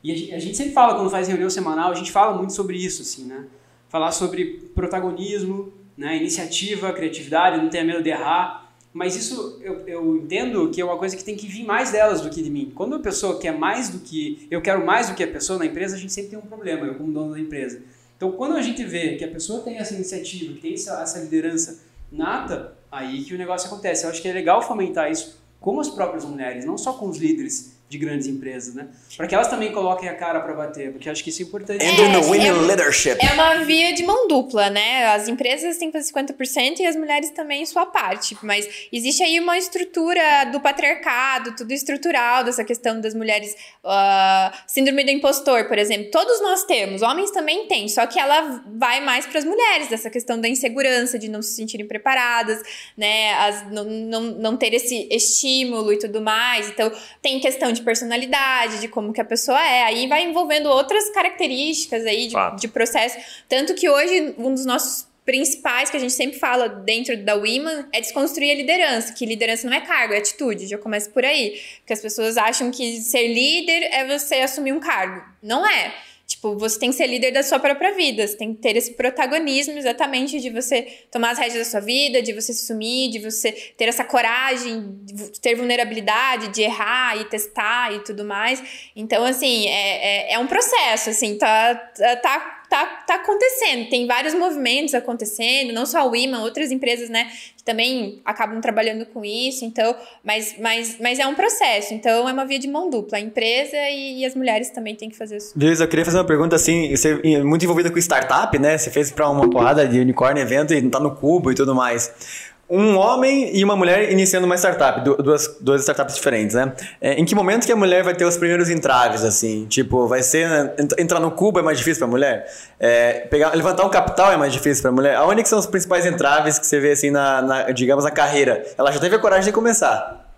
[0.02, 2.54] E a gente, a gente sempre fala, quando faz reunião semanal, a gente fala muito
[2.54, 3.44] sobre isso, assim, né?
[3.90, 6.16] Falar sobre protagonismo, né?
[6.16, 8.72] iniciativa, criatividade, não tenha medo de errar.
[8.90, 12.22] Mas isso eu, eu entendo que é uma coisa que tem que vir mais delas
[12.22, 12.72] do que de mim.
[12.74, 14.48] Quando a pessoa quer mais do que.
[14.50, 16.86] Eu quero mais do que a pessoa na empresa, a gente sempre tem um problema,
[16.86, 17.82] eu como dono da empresa.
[18.20, 21.18] Então, quando a gente vê que a pessoa tem essa iniciativa, que tem essa, essa
[21.20, 21.80] liderança
[22.12, 24.04] nata, aí que o negócio acontece.
[24.04, 27.16] Eu acho que é legal fomentar isso com as próprias mulheres, não só com os
[27.16, 28.86] líderes de grandes empresas, né?
[29.16, 31.84] Para que elas também coloquem a cara para bater, porque acho que isso é importante.
[31.84, 33.16] And in the É, women é- leadership.
[33.20, 35.06] É uma via de mão dupla, né?
[35.08, 38.36] As empresas têm que fazer 50% e as mulheres também sua parte.
[38.44, 43.56] Mas existe aí uma estrutura do patriarcado, tudo estrutural dessa questão das mulheres.
[43.82, 46.10] ah, síndrome do impostor, por exemplo.
[46.12, 50.08] Todos nós temos, homens também têm, só que ela vai mais para as mulheres, dessa
[50.10, 52.62] questão da insegurança, de não se sentirem preparadas,
[52.96, 53.32] né?
[53.34, 56.68] As, não, não, não ter esse estímulo e tudo mais.
[56.68, 59.84] Então, tem questão de personalidade, de como que a pessoa é.
[59.84, 63.16] Aí vai envolvendo outras características aí de, de processo.
[63.48, 67.86] Tanto que hoje, um dos nossos principais que a gente sempre fala dentro da Women
[67.92, 71.60] é desconstruir a liderança, que liderança não é cargo, é atitude, já começa por aí.
[71.78, 75.22] Porque as pessoas acham que ser líder é você assumir um cargo.
[75.42, 75.94] Não é.
[76.30, 78.92] Tipo, você tem que ser líder da sua própria vida, você tem que ter esse
[78.92, 83.18] protagonismo exatamente de você tomar as rédeas da sua vida, de você se assumir, de
[83.18, 84.96] você ter essa coragem,
[85.42, 88.62] ter vulnerabilidade, de errar e testar e tudo mais.
[88.94, 91.74] Então, assim, é, é, é um processo, assim, tá,
[92.22, 93.90] tá, tá, tá, acontecendo.
[93.90, 99.04] Tem vários movimentos acontecendo, não só a Women, outras empresas, né, que também acabam trabalhando
[99.04, 102.88] com isso, então, mas, mas, mas é um processo, então é uma via de mão
[102.88, 105.52] dupla, a empresa e, e as mulheres também têm que fazer isso.
[105.58, 108.78] Luiz, eu queria fazer uma pergunta assim, você é muito envolvida com startup, né?
[108.78, 112.49] Você fez para uma porrada de unicórnio evento e tá no cubo e tudo mais.
[112.70, 116.72] Um homem e uma mulher iniciando uma startup, du- duas, duas startups diferentes, né?
[117.00, 119.66] É, em que momento que a mulher vai ter os primeiros entraves, assim?
[119.66, 120.46] Tipo, vai ser
[120.78, 122.52] ent- entrar no cubo é mais difícil para a mulher?
[122.78, 125.16] É, pegar, levantar um capital é mais difícil para a mulher?
[125.16, 128.64] Aonde que são os principais entraves que você vê assim na, na, digamos, na carreira?
[128.78, 130.32] Ela já teve a coragem de começar.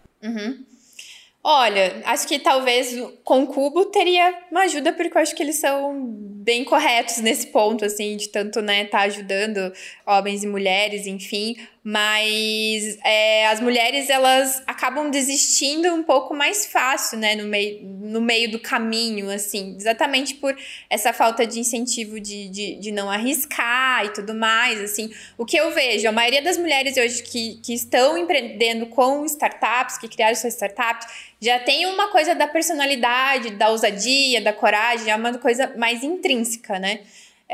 [1.45, 5.57] Olha, acho que talvez com o Cubo teria uma ajuda, porque eu acho que eles
[5.59, 9.73] são bem corretos nesse ponto, assim, de tanto, né, tá ajudando
[10.07, 11.57] homens e mulheres, enfim.
[11.85, 18.21] Mas é, as mulheres, elas acabam desistindo um pouco mais fácil, né, no meio, no
[18.21, 20.57] meio do caminho, assim, exatamente por
[20.89, 25.13] essa falta de incentivo de, de, de não arriscar e tudo mais, assim.
[25.37, 29.99] O que eu vejo, a maioria das mulheres hoje que, que estão empreendendo com startups,
[29.99, 31.09] que criaram suas startups,
[31.41, 36.79] já tem uma coisa da personalidade, da ousadia, da coragem, é uma coisa mais intrínseca,
[36.79, 37.01] né?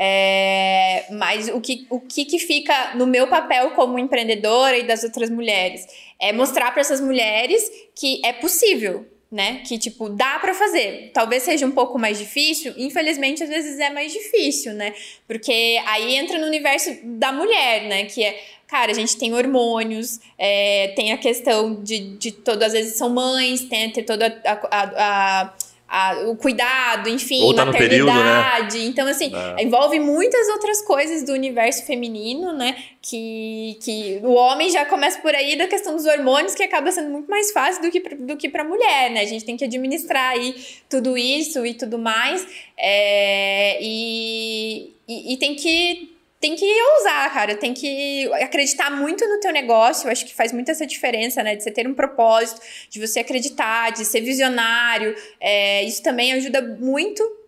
[0.01, 5.03] É, mas o que, o que, que fica no meu papel como empreendedora e das
[5.03, 5.85] outras mulheres
[6.17, 9.61] é mostrar para essas mulheres que é possível, né?
[9.67, 11.11] Que tipo, dá para fazer.
[11.13, 14.93] Talvez seja um pouco mais difícil, infelizmente às vezes é mais difícil, né?
[15.27, 18.05] Porque aí entra no universo da mulher, né?
[18.05, 22.73] Que é Cara, a gente tem hormônios, é, tem a questão de, de todas as
[22.73, 25.53] vezes são mães, tem, tem toda a, a, a
[25.89, 28.13] a, o cuidado, enfim, Ou tá no período, né?
[28.13, 28.85] maternidade.
[28.85, 29.63] Então, assim, É.
[29.63, 32.75] envolve muitas outras coisas do universo feminino, né?
[33.01, 37.09] Que, que o homem já começa por aí da questão dos hormônios, que acaba sendo
[37.09, 39.21] muito mais fácil do que, pra- do que para mulher, né?
[39.21, 40.55] A gente tem que administrar aí
[40.87, 42.45] tudo isso e tudo mais.
[42.77, 46.13] É, e, e, e tem que.
[46.39, 47.55] Tem que ousar, cara.
[47.55, 50.07] Tem que acreditar muito no teu negócio.
[50.07, 51.55] Eu acho que faz muito essa diferença, né?
[51.55, 55.15] De você ter um propósito, de você acreditar, de ser visionário.
[55.39, 57.38] É, isso também ajuda muito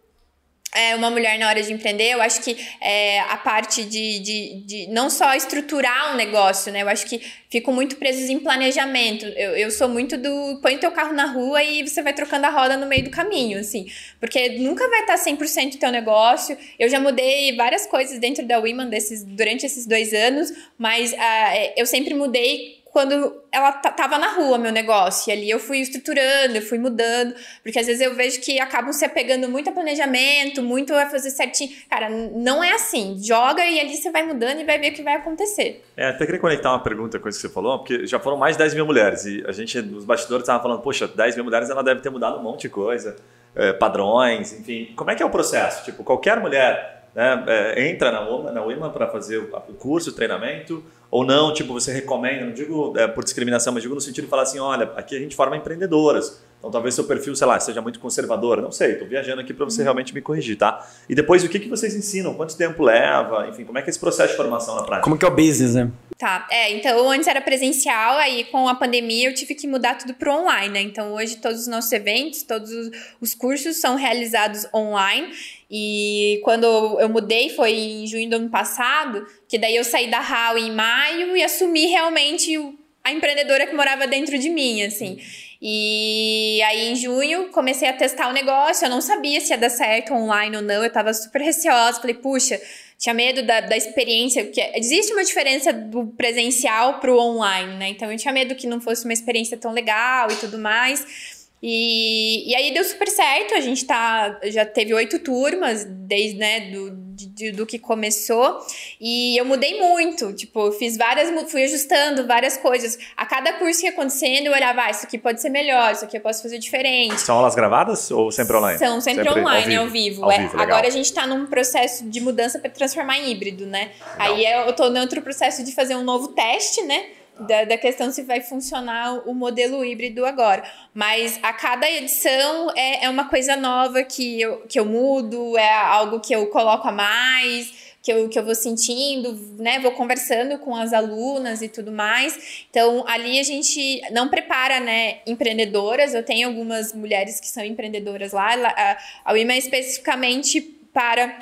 [0.74, 4.64] é, uma mulher na hora de empreender, eu acho que é, a parte de, de,
[4.66, 6.82] de não só estruturar um negócio, né?
[6.82, 9.26] Eu acho que ficam muito presos em planejamento.
[9.26, 12.50] Eu, eu sou muito do põe teu carro na rua e você vai trocando a
[12.50, 13.86] roda no meio do caminho, assim.
[14.20, 16.58] Porque nunca vai estar 100% teu negócio.
[16.80, 21.54] Eu já mudei várias coisas dentro da Women desses, durante esses dois anos, mas ah,
[21.76, 25.30] eu sempre mudei quando ela tava na rua, meu negócio.
[25.30, 27.34] E ali eu fui estruturando, eu fui mudando.
[27.64, 31.30] Porque às vezes eu vejo que acabam se apegando muito a planejamento, muito a fazer
[31.30, 31.72] certinho.
[31.90, 33.18] Cara, não é assim.
[33.22, 35.84] Joga e ali você vai mudando e vai ver o que vai acontecer.
[35.96, 38.58] É, até queria conectar uma pergunta com isso que você falou, porque já foram mais
[38.58, 41.70] de 10 mil mulheres e a gente, nos bastidores, estava falando, poxa, 10 mil mulheres,
[41.70, 43.16] ela deve ter mudado um monte de coisa,
[43.56, 44.94] é, padrões, enfim.
[44.96, 45.86] Como é que é o processo?
[45.86, 50.14] Tipo, qualquer mulher né, é, entra na UMA, na UMA para fazer o curso, o
[50.14, 54.24] treinamento, ou não, tipo, você recomenda, não digo é, por discriminação, mas digo no sentido
[54.24, 57.60] de falar assim, olha, aqui a gente forma empreendedoras, então talvez seu perfil, sei lá,
[57.60, 60.88] seja muito conservador, não sei, estou viajando aqui para você realmente me corrigir, tá?
[61.10, 62.36] E depois, o que, que vocês ensinam?
[62.36, 63.48] Quanto tempo leva?
[63.50, 65.04] Enfim, como é que é esse processo de formação na prática?
[65.04, 65.92] Como que é o business, né?
[66.20, 70.14] Tá, é, então antes era presencial, aí com a pandemia eu tive que mudar tudo
[70.14, 70.82] pro online, né?
[70.82, 75.32] Então hoje todos os nossos eventos, todos os, os cursos são realizados online.
[75.68, 76.66] E quando
[77.00, 80.72] eu mudei foi em junho do ano passado, que daí eu saí da HAL em
[80.72, 82.56] maio e assumi realmente
[83.04, 85.18] a empreendedora que morava dentro de mim, assim.
[85.62, 89.70] E aí em junho comecei a testar o negócio, eu não sabia se ia dar
[89.70, 92.60] certo online ou não, eu tava super receosa, falei, puxa,
[92.98, 97.90] tinha medo da, da experiência, porque existe uma diferença do presencial pro online, né?
[97.90, 101.41] Então eu tinha medo que não fosse uma experiência tão legal e tudo mais.
[101.64, 106.72] E, e aí deu super certo, a gente tá, já teve oito turmas desde, né,
[106.72, 108.58] do, de- do que começou.
[109.00, 112.98] E eu mudei muito, tipo, fiz várias, fui ajustando várias coisas.
[113.16, 116.04] A cada curso que ia acontecendo, eu olhava, ah, isso aqui pode ser melhor, isso
[116.04, 117.22] aqui eu posso fazer diferente.
[117.22, 118.80] São aulas gravadas ou sempre online?
[118.80, 120.24] São sempre, online, ao vivo.
[120.26, 120.40] Ao é.
[120.40, 120.60] vivo.
[120.60, 123.92] Agora a gente tá num processo de mudança para transformar em híbrido, né?
[124.14, 124.16] Legal.
[124.18, 127.06] Aí é- eu tô no outro processo de fazer um novo teste, né?
[127.40, 130.64] Da, da questão se vai funcionar o modelo híbrido agora.
[130.94, 135.74] Mas a cada edição é, é uma coisa nova que eu, que eu mudo, é
[135.74, 139.80] algo que eu coloco a mais, que eu, que eu vou sentindo, né?
[139.80, 142.66] Vou conversando com as alunas e tudo mais.
[142.70, 146.14] Então, ali a gente não prepara, né, empreendedoras.
[146.14, 148.54] Eu tenho algumas mulheres que são empreendedoras lá.
[148.56, 150.62] A, a UIMA é especificamente
[150.94, 151.40] para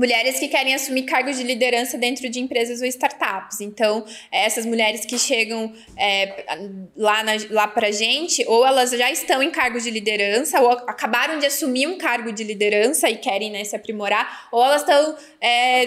[0.00, 3.60] mulheres que querem assumir cargos de liderança dentro de empresas ou startups.
[3.60, 6.42] Então, essas mulheres que chegam é,
[6.96, 11.38] lá, na, lá pra gente, ou elas já estão em cargos de liderança, ou acabaram
[11.38, 15.84] de assumir um cargo de liderança e querem né, se aprimorar, ou elas estão é,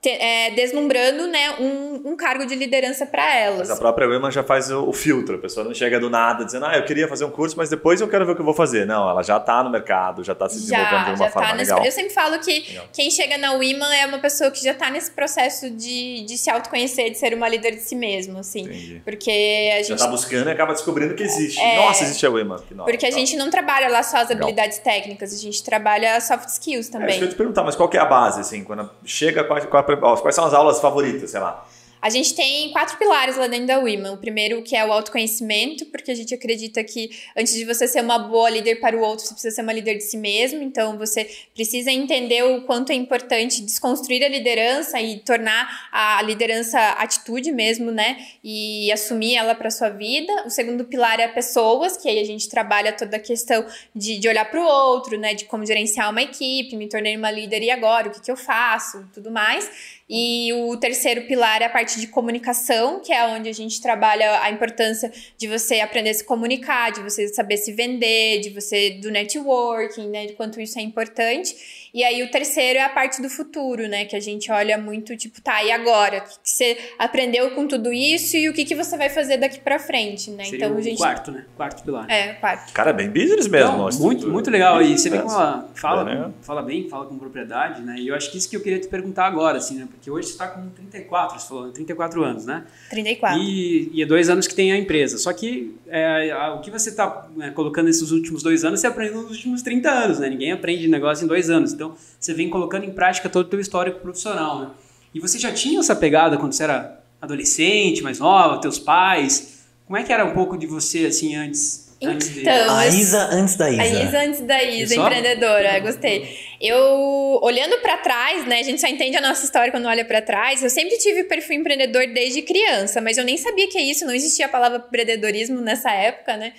[0.00, 3.58] te- é, deslumbrando né, um, um cargo de liderança para elas.
[3.68, 5.36] Mas a própria Women já faz o, o filtro.
[5.36, 8.00] A pessoa não chega do nada dizendo, ah, eu queria fazer um curso, mas depois
[8.00, 8.86] eu quero ver o que eu vou fazer.
[8.86, 11.48] Não, ela já está no mercado, já está se desenvolvendo de Já, uma já forma
[11.48, 11.84] tá nesse, legal.
[11.86, 12.84] Eu sempre falo que Legal.
[12.92, 16.50] quem chega na Women é uma pessoa que já tá nesse processo de, de se
[16.50, 18.62] autoconhecer, de ser uma líder de si mesmo, assim.
[18.62, 19.02] Entendi.
[19.04, 19.92] Porque a Já gente.
[19.98, 21.60] está buscando e acaba descobrindo que existe.
[21.60, 21.76] É.
[21.76, 23.18] Nossa, existe a nova, Porque a tal.
[23.18, 24.44] gente não trabalha lá só as Legal.
[24.44, 27.18] habilidades técnicas, a gente trabalha soft skills É, também.
[27.18, 29.60] que eu ia te perguntar, mas qual que é a base, assim, quando chega, qual,
[29.66, 31.64] qual, ó, quais são as aulas favoritas, sei lá?
[32.02, 34.14] A gente tem quatro pilares lá dentro da Women.
[34.14, 38.00] O primeiro que é o autoconhecimento, porque a gente acredita que antes de você ser
[38.00, 40.62] uma boa líder para o outro, você precisa ser uma líder de si mesmo.
[40.62, 46.78] Então você precisa entender o quanto é importante desconstruir a liderança e tornar a liderança
[46.78, 48.16] atitude mesmo, né?
[48.42, 50.32] E assumir ela para sua vida.
[50.46, 54.26] O segundo pilar é pessoas, que aí a gente trabalha toda a questão de, de
[54.26, 55.34] olhar para o outro, né?
[55.34, 58.36] De como gerenciar uma equipe, me tornei uma líder e agora, o que, que eu
[58.36, 59.99] faço, tudo mais.
[60.12, 64.42] E o terceiro pilar é a parte de comunicação, que é onde a gente trabalha
[64.42, 68.90] a importância de você aprender a se comunicar, de você saber se vender, de você
[69.00, 71.54] do networking, né, de quanto isso é importante.
[71.92, 74.04] E aí o terceiro é a parte do futuro, né?
[74.04, 76.18] Que a gente olha muito, tipo, tá, e agora?
[76.18, 79.36] O que, que você aprendeu com tudo isso e o que, que você vai fazer
[79.38, 80.44] daqui pra frente, né?
[80.44, 80.98] Seria então a gente.
[80.98, 81.44] quarto, né?
[81.56, 82.10] Quarto pilar.
[82.10, 82.72] É, quarto.
[82.72, 83.76] Cara, bem business mesmo.
[83.76, 84.80] Não, muito, muito legal.
[84.82, 86.30] E você vê como ela fala, É, né?
[86.42, 87.96] fala bem, fala com propriedade, né?
[87.98, 89.88] E eu acho que isso que eu queria te perguntar agora, assim, né?
[89.90, 92.64] Porque hoje você está com 34, você falou, 34 anos, né?
[92.90, 93.38] 34.
[93.40, 95.18] E, e é dois anos que tem a empresa.
[95.18, 99.32] Só que é, o que você está colocando nesses últimos dois anos, você aprendeu nos
[99.32, 100.28] últimos 30 anos, né?
[100.28, 101.72] Ninguém aprende negócio em dois anos.
[101.80, 104.70] Então, você vem colocando em prática todo o teu histórico profissional, né?
[105.14, 109.60] E você já tinha essa pegada quando você era adolescente, mais nova, teus pais?
[109.86, 112.42] Como é que era um pouco de você, assim, antes, antes de...
[112.42, 113.82] Então, A eu- Isa antes da Isa.
[113.82, 116.36] A Isa antes da Isa, empreendedora, gostei.
[116.60, 120.20] Eu, olhando pra trás, né, a gente só entende a nossa história quando olha pra
[120.20, 120.62] trás.
[120.62, 124.12] Eu sempre tive perfil empreendedor desde criança, mas eu nem sabia que é isso, não
[124.12, 126.52] existia a palavra empreendedorismo nessa época, né?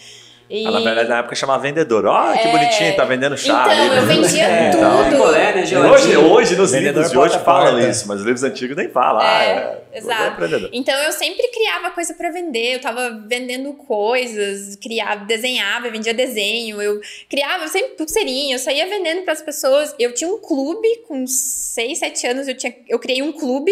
[0.51, 0.67] E...
[0.67, 2.05] Ah, na verdade, na época chamava vendedor.
[2.05, 2.51] Ó, que É.
[2.51, 3.97] bonitinho, tá vendendo chá Então, ali.
[3.97, 4.77] eu vendia É, tudo.
[4.83, 5.09] então.
[5.09, 5.61] Picolé, né,
[5.91, 9.21] Hoje, hoje, nos Vendedor livros de hoje falam isso, mas os livros antigos nem falam.
[9.21, 10.23] ah, É, é, exato.
[10.23, 10.69] é empreendedor.
[10.73, 16.81] Então eu sempre criava coisa pra vender, eu tava vendendo coisas, criava, desenhava, vendia desenho,
[16.81, 19.95] eu criava sempre pulseirinha, eu saía vendendo pras pessoas.
[19.97, 23.71] Eu tinha um clube com 6, 7 anos, eu tinha eu criei um clube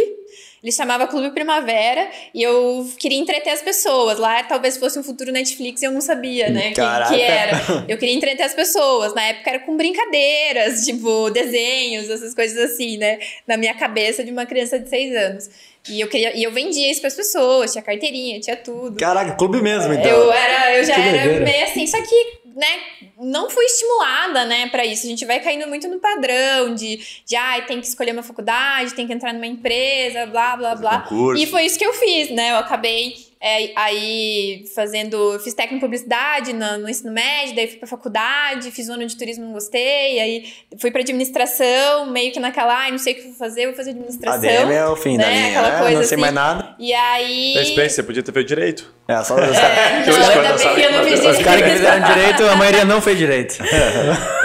[0.61, 4.19] ele chamava Clube Primavera e eu queria entreter as pessoas.
[4.19, 6.73] Lá talvez fosse um futuro Netflix e eu não sabia, né?
[6.73, 7.13] Caraca.
[7.13, 7.59] que era.
[7.87, 9.13] Eu queria entreter as pessoas.
[9.13, 13.19] Na época era com brincadeiras, tipo, desenhos, essas coisas assim, né?
[13.47, 15.49] Na minha cabeça de uma criança de seis anos.
[15.87, 18.97] E eu, queria, e eu vendia isso pras pessoas, tinha carteirinha, tinha tudo.
[18.97, 20.05] Caraca, clube mesmo, então.
[20.05, 22.81] Eu era, eu já Que era meio assim, só que, né,
[23.17, 25.05] não fui estimulada, né, pra isso.
[25.05, 28.93] A gente vai caindo muito no padrão de, de ai, tem que escolher uma faculdade,
[28.93, 31.01] tem que entrar numa empresa, blá, blá, blá.
[31.01, 31.41] concurso.
[31.41, 32.51] E foi isso que eu fiz, né?
[32.51, 37.77] Eu acabei é, aí fazendo, fiz técnico em publicidade no, no ensino médio, daí fui
[37.77, 42.39] pra faculdade, fiz um ano de turismo, não gostei, aí fui pra administração, meio que
[42.39, 44.49] naquela, ai, não sei o que vou fazer, vou fazer administração.
[44.49, 45.79] ADM é o fim da né, linha, aquela né?
[45.79, 46.21] coisa não sei assim.
[46.21, 46.75] mais nada.
[46.77, 47.57] E aí.
[47.57, 48.93] Experiência, você podia ter feito direito.
[49.07, 51.45] É, só É, não, ainda eu bem sabe que eu não fiz os os caras
[51.45, 51.77] que direito.
[51.77, 53.57] fizeram direito, a maioria não fez direito.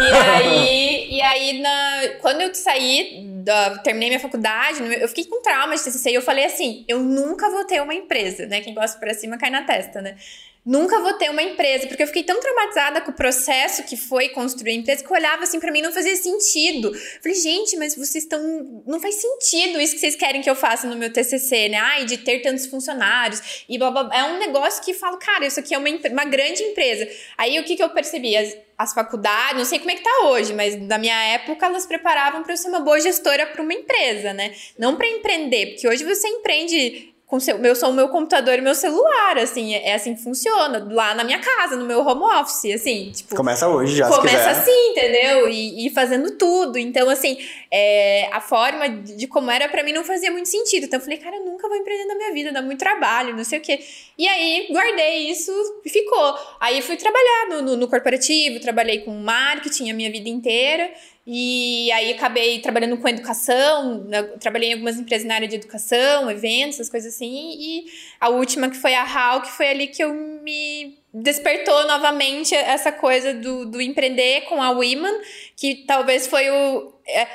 [0.05, 5.43] E aí, e aí na, quando eu saí, da, terminei minha faculdade, eu fiquei com
[5.43, 8.63] trauma de TCC e eu falei assim, eu nunca vou ter uma empresa, né?
[8.63, 10.17] Quem gosta pra cima cai na testa, né?
[10.65, 14.31] Nunca vou ter uma empresa, porque eu fiquei tão traumatizada com o processo que foi
[14.31, 16.91] construir a empresa que eu olhava assim pra mim não fazia sentido.
[17.23, 18.83] Falei, gente, mas vocês estão.
[18.87, 21.77] Não faz sentido isso que vocês querem que eu faça no meu TCC, né?
[21.77, 24.09] Ai, de ter tantos funcionários e blá blá.
[24.11, 27.07] É um negócio que eu falo, cara, isso aqui é uma, uma grande empresa.
[27.37, 28.35] Aí o que, que eu percebi?
[28.77, 32.43] As faculdades, não sei como é que tá hoje, mas na minha época elas preparavam
[32.43, 34.55] para ser uma boa gestora para uma empresa, né?
[34.79, 38.61] Não para empreender, porque hoje você empreende com seu, eu sou o meu computador e
[38.61, 42.23] meu celular, assim, é, é assim que funciona, lá na minha casa, no meu home
[42.23, 45.49] office, assim, tipo, Começa hoje já, começa assim, entendeu?
[45.49, 46.79] E, e fazendo tudo.
[46.79, 47.39] Então, assim,
[47.71, 50.85] é, a forma de, de como era pra mim não fazia muito sentido.
[50.85, 53.45] Então, eu falei, cara, eu nunca vou empreender na minha vida, dá muito trabalho, não
[53.45, 53.81] sei o quê.
[54.19, 55.51] E aí, guardei isso
[55.85, 56.39] e ficou.
[56.61, 60.91] Aí, fui trabalhar no, no, no corporativo, trabalhei com marketing a minha vida inteira.
[61.27, 64.07] E aí, acabei trabalhando com educação,
[64.39, 67.55] trabalhei em algumas empresas na área de educação, eventos, essas coisas assim.
[67.59, 67.87] E
[68.21, 72.93] a última, que foi a HAL, que foi ali que eu me despertou novamente essa
[72.93, 75.21] coisa do, do empreender com a Women,
[75.57, 77.27] que talvez foi o, é,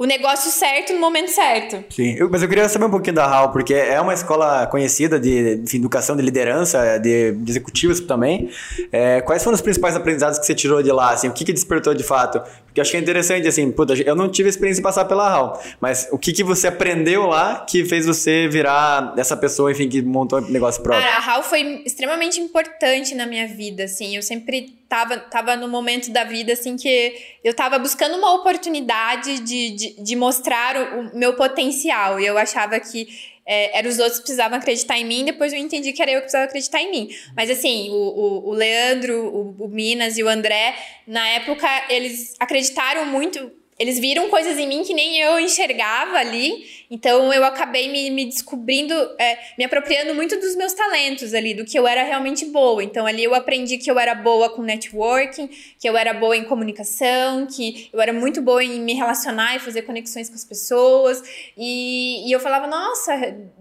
[0.00, 1.84] o negócio certo no momento certo.
[1.94, 5.20] Sim, eu- mas eu queria saber um pouquinho da HAL, porque é uma escola conhecida
[5.20, 8.48] de, enfim, educação de liderança, de, de executivos também.
[8.90, 11.10] É, quais foram os principais aprendizados que você tirou de lá?
[11.10, 12.40] Assim, o que, que despertou de fato?
[12.64, 15.04] Porque eu acho que é interessante, assim, puta, eu não tive a experiência de passar
[15.04, 19.70] pela HAL, mas o que, que você aprendeu lá que fez você virar essa pessoa,
[19.70, 21.04] enfim, que montou um negócio próprio?
[21.06, 24.16] Cara, a HAL foi extremamente importante na minha vida, assim.
[24.16, 29.38] Eu sempre tava, tava no momento da vida, assim, que eu tava buscando uma oportunidade
[29.38, 32.18] de, de, de mostrar o, o meu potencial.
[32.18, 33.08] E eu achava que
[33.46, 36.16] é, era os outros que precisavam acreditar em mim, depois eu entendi que era eu
[36.16, 37.08] que precisava acreditar em mim.
[37.36, 40.74] Mas assim, o, o, o Leandro, o, o Minas e o André,
[41.06, 43.52] na época, eles acreditaram muito.
[43.78, 48.24] Eles viram coisas em mim que nem eu enxergava ali, então eu acabei me, me
[48.24, 52.82] descobrindo, é, me apropriando muito dos meus talentos ali, do que eu era realmente boa.
[52.82, 55.48] Então ali eu aprendi que eu era boa com networking,
[55.78, 59.58] que eu era boa em comunicação, que eu era muito boa em me relacionar e
[59.60, 61.22] fazer conexões com as pessoas.
[61.56, 63.12] E, e eu falava, nossa,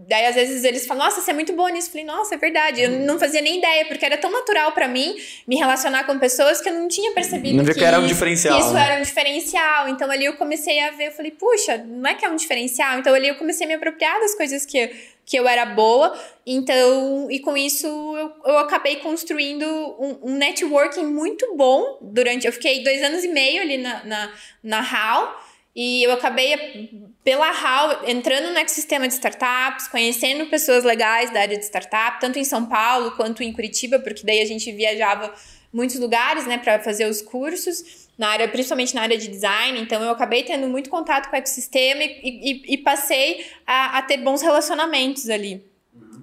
[0.08, 1.88] daí às vezes eles falam, nossa, você é muito boa nisso.
[1.90, 2.82] Eu falei, nossa, é verdade.
[2.82, 5.16] Eu não fazia nem ideia, porque era tão natural pra mim
[5.48, 8.14] me relacionar com pessoas que eu não tinha percebido Não vê que era um isso-
[8.14, 8.86] diferencial, que isso né?
[8.86, 9.88] era um diferencial.
[9.90, 12.98] Então ali eu comecei a ver, eu falei, puxa, não é que é um diferencial?
[13.00, 14.88] Então ali eu comecei a me apropriar das coisas que,
[15.26, 16.18] que eu era boa.
[16.46, 22.48] Então, e com isso eu, eu acabei construindo um, um networking muito bom durante.
[22.48, 25.50] Eu fiquei dois anos e meio ali na, na, na HAL.
[25.76, 26.90] E eu acabei,
[27.24, 32.40] pela HAL, entrando no ecossistema de startups, conhecendo pessoas legais da área de startup, tanto
[32.40, 35.34] em São Paulo quanto em Curitiba, porque daí a gente viajava
[35.72, 39.80] muitos lugares, né, para fazer os cursos, na área, principalmente na área de design.
[39.80, 44.02] Então, eu acabei tendo muito contato com o ecossistema e, e, e passei a, a
[44.02, 45.69] ter bons relacionamentos ali.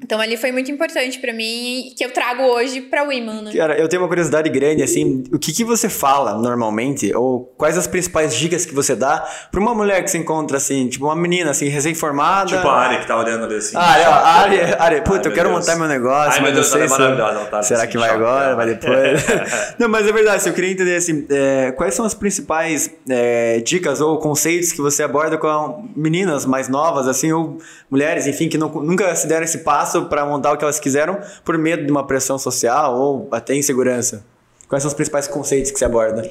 [0.03, 3.53] Então ali foi muito importante para mim que eu trago hoje para o Women, né?
[3.53, 7.77] Cara, eu tenho uma curiosidade grande assim, o que que você fala normalmente ou quais
[7.79, 11.17] as principais dicas que você dá para uma mulher que se encontra assim, tipo uma
[11.17, 12.57] menina assim recém-formada?
[12.57, 13.77] Tipo a Ari que tá olhando ali assim.
[13.77, 15.61] Ah, Ari, Ari, Ari, puta, eu quero Deus.
[15.61, 17.91] montar meu negócio, Ai, mas meu Deus, não sei é maravilhosa, ela tá Será assim,
[17.91, 19.25] que vai choque, agora, vai depois?
[19.79, 23.61] não, mas é verdade, assim, eu queria entender assim, é, quais são as principais é,
[23.61, 27.59] dicas ou conceitos que você aborda com meninas mais novas assim ou
[27.91, 31.21] mulheres, enfim, que não, nunca se deram esse passo para montar o que elas quiseram
[31.45, 34.25] por medo de uma pressão social ou até insegurança?
[34.69, 36.29] Quais são os principais conceitos que você aborda?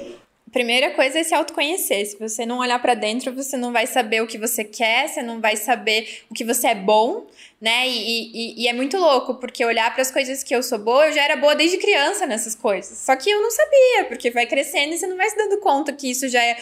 [0.52, 2.06] Primeira coisa é se autoconhecer.
[2.06, 5.22] Se você não olhar para dentro, você não vai saber o que você quer, você
[5.22, 7.26] não vai saber o que você é bom,
[7.60, 7.86] né?
[7.90, 11.08] E, e, e é muito louco, porque olhar para as coisas que eu sou boa,
[11.08, 12.98] eu já era boa desde criança nessas coisas.
[13.00, 15.92] Só que eu não sabia, porque vai crescendo e você não vai se dando conta
[15.92, 16.56] que isso já é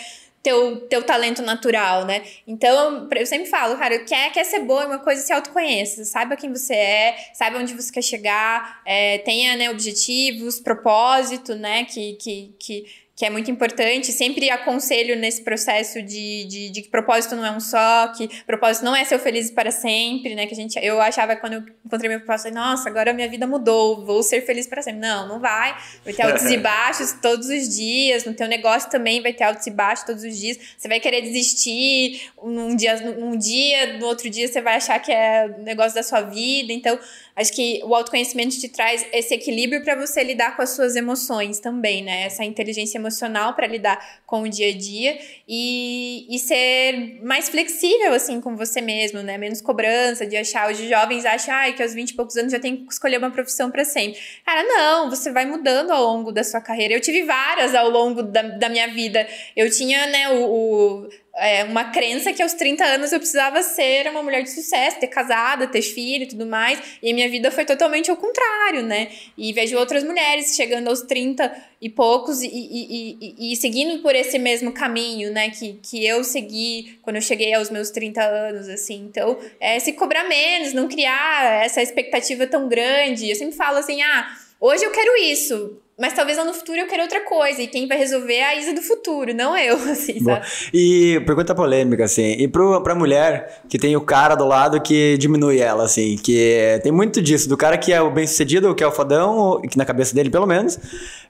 [0.43, 2.21] teu, teu talento natural, né?
[2.45, 6.35] Então, eu sempre falo, cara, quer, quer ser boa, é uma coisa se autoconheça, saiba
[6.35, 11.85] quem você é, saiba onde você quer chegar, é, tenha né, objetivos, propósito, né?
[11.85, 12.85] Que, que, que
[13.15, 14.11] que é muito importante.
[14.11, 18.83] Sempre aconselho nesse processo de, de, de, que propósito não é um só, que propósito
[18.83, 20.47] não é ser feliz para sempre, né?
[20.47, 24.03] Que a gente, eu achava quando eu encontrei meu propósito, nossa, agora minha vida mudou,
[24.03, 25.01] vou ser feliz para sempre.
[25.01, 25.77] Não, não vai.
[26.03, 28.25] Vai ter altos e baixos todos os dias.
[28.25, 30.57] No teu negócio também vai ter altos e baixos todos os dias.
[30.77, 35.11] Você vai querer desistir num dia, num dia, no outro dia você vai achar que
[35.11, 36.73] é o negócio da sua vida.
[36.73, 36.97] Então,
[37.35, 41.59] Acho que o autoconhecimento te traz esse equilíbrio para você lidar com as suas emoções
[41.59, 42.23] também, né?
[42.23, 48.13] Essa inteligência emocional para lidar com o dia a dia e, e ser mais flexível,
[48.13, 49.37] assim, com você mesmo, né?
[49.37, 50.71] Menos cobrança de achar.
[50.71, 53.31] Os jovens acham ah, que aos 20 e poucos anos já tem que escolher uma
[53.31, 54.19] profissão para sempre.
[54.45, 56.93] Cara, não, você vai mudando ao longo da sua carreira.
[56.93, 59.27] Eu tive várias ao longo da, da minha vida.
[59.55, 64.07] Eu tinha, né, o, o é, uma crença que aos 30 anos eu precisava ser
[64.07, 66.79] uma mulher de sucesso, ter casada, ter filho e tudo mais.
[67.01, 69.09] E a minha vida foi totalmente ao contrário, né?
[69.35, 74.15] E vejo outras mulheres chegando aos 30 e poucos e, e, e, e, seguindo por
[74.15, 75.49] esse mesmo caminho, né?
[75.49, 79.07] Que, que eu segui quando eu cheguei aos meus 30 anos, assim.
[79.09, 83.29] Então, é se cobrar menos, não criar essa expectativa tão grande.
[83.29, 86.87] Eu sempre falo assim, ah, hoje eu quero isso mas talvez lá no futuro eu
[86.87, 87.61] queira outra coisa.
[87.61, 90.45] E quem vai resolver é a Isa do futuro, não eu, assim, sabe?
[90.73, 92.33] E pergunta polêmica, assim.
[92.33, 96.15] E pro, pra mulher que tem o cara do lado que diminui ela, assim.
[96.17, 97.47] Que tem muito disso.
[97.47, 100.31] Do cara que é o bem sucedido, que é o fodão, que na cabeça dele,
[100.31, 100.79] pelo menos.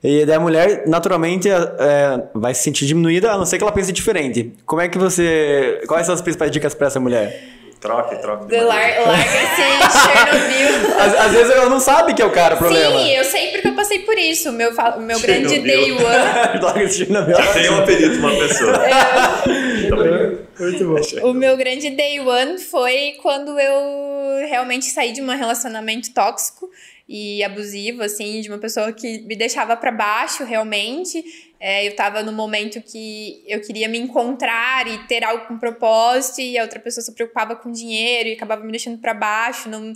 [0.02, 3.72] E daí a mulher, naturalmente, é, vai se sentir diminuída, a não ser que ela
[3.72, 4.54] pense diferente.
[4.66, 5.82] Como é que você.
[5.88, 7.63] Quais são as principais dicas pra essa mulher?
[7.84, 8.46] Troque, troque.
[8.48, 9.62] De lar Larga-se
[10.00, 10.96] Chernobyl.
[10.98, 12.98] Às, às, vezes ela não sabe que é o cara o problema.
[12.98, 14.52] Sim, eu sei porque eu passei por isso.
[14.52, 16.00] O meu, o meu grande day one.
[16.64, 17.36] Larga-se Chernobyl.
[17.52, 18.74] Tem um apelido uma pessoa.
[18.88, 20.44] É.
[20.60, 21.30] Muito bom.
[21.30, 26.70] O meu grande day one foi quando eu realmente saí de um relacionamento tóxico
[27.08, 31.22] e abusivo, assim, de uma pessoa que me deixava para baixo realmente.
[31.66, 36.42] É, eu estava no momento que eu queria me encontrar e ter algo com propósito,
[36.42, 39.94] e a outra pessoa se preocupava com dinheiro e acabava me deixando para baixo, não,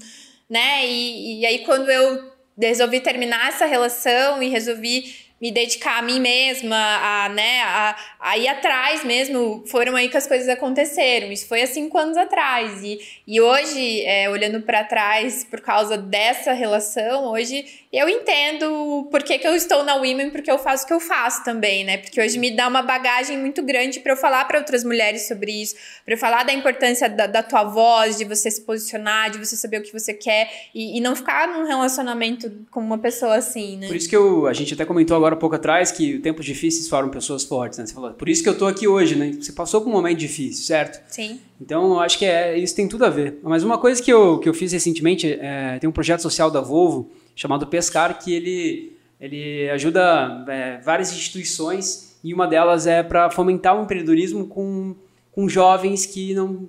[0.50, 0.88] né?
[0.88, 6.20] E, e aí, quando eu resolvi terminar essa relação e resolvi me dedicar a mim
[6.20, 11.32] mesma, a, né, a, a ir atrás mesmo, foram aí que as coisas aconteceram.
[11.32, 12.82] Isso foi há cinco anos atrás.
[12.84, 19.24] E, e hoje, é, olhando para trás, por causa dessa relação, hoje eu entendo por
[19.24, 21.98] que, que eu estou na Women, porque eu faço o que eu faço também, né?
[21.98, 25.52] Porque hoje me dá uma bagagem muito grande para eu falar para outras mulheres sobre
[25.52, 29.38] isso, para eu falar da importância da, da, tua voz, de você se posicionar, de
[29.38, 33.36] você saber o que você quer e, e não ficar num relacionamento com uma pessoa
[33.36, 33.88] assim, né?
[33.88, 36.90] Por isso que eu, a gente até comentou agora há pouco atrás que tempos difíceis
[36.90, 37.86] formam pessoas fortes, né?
[37.86, 39.32] Você falou, por isso que eu tô aqui hoje, né?
[39.40, 41.02] Você passou por um momento difícil, certo?
[41.10, 41.40] Sim.
[41.62, 43.40] Então, eu acho que é, isso tem tudo a ver.
[43.42, 46.60] Mas uma coisa que eu, que eu fiz recentemente, é, tem um projeto social da
[46.60, 53.30] Volvo chamado Pescar, que ele, ele ajuda é, várias instituições e uma delas é para
[53.30, 54.96] fomentar o empreendedorismo com,
[55.32, 56.68] com jovens que não.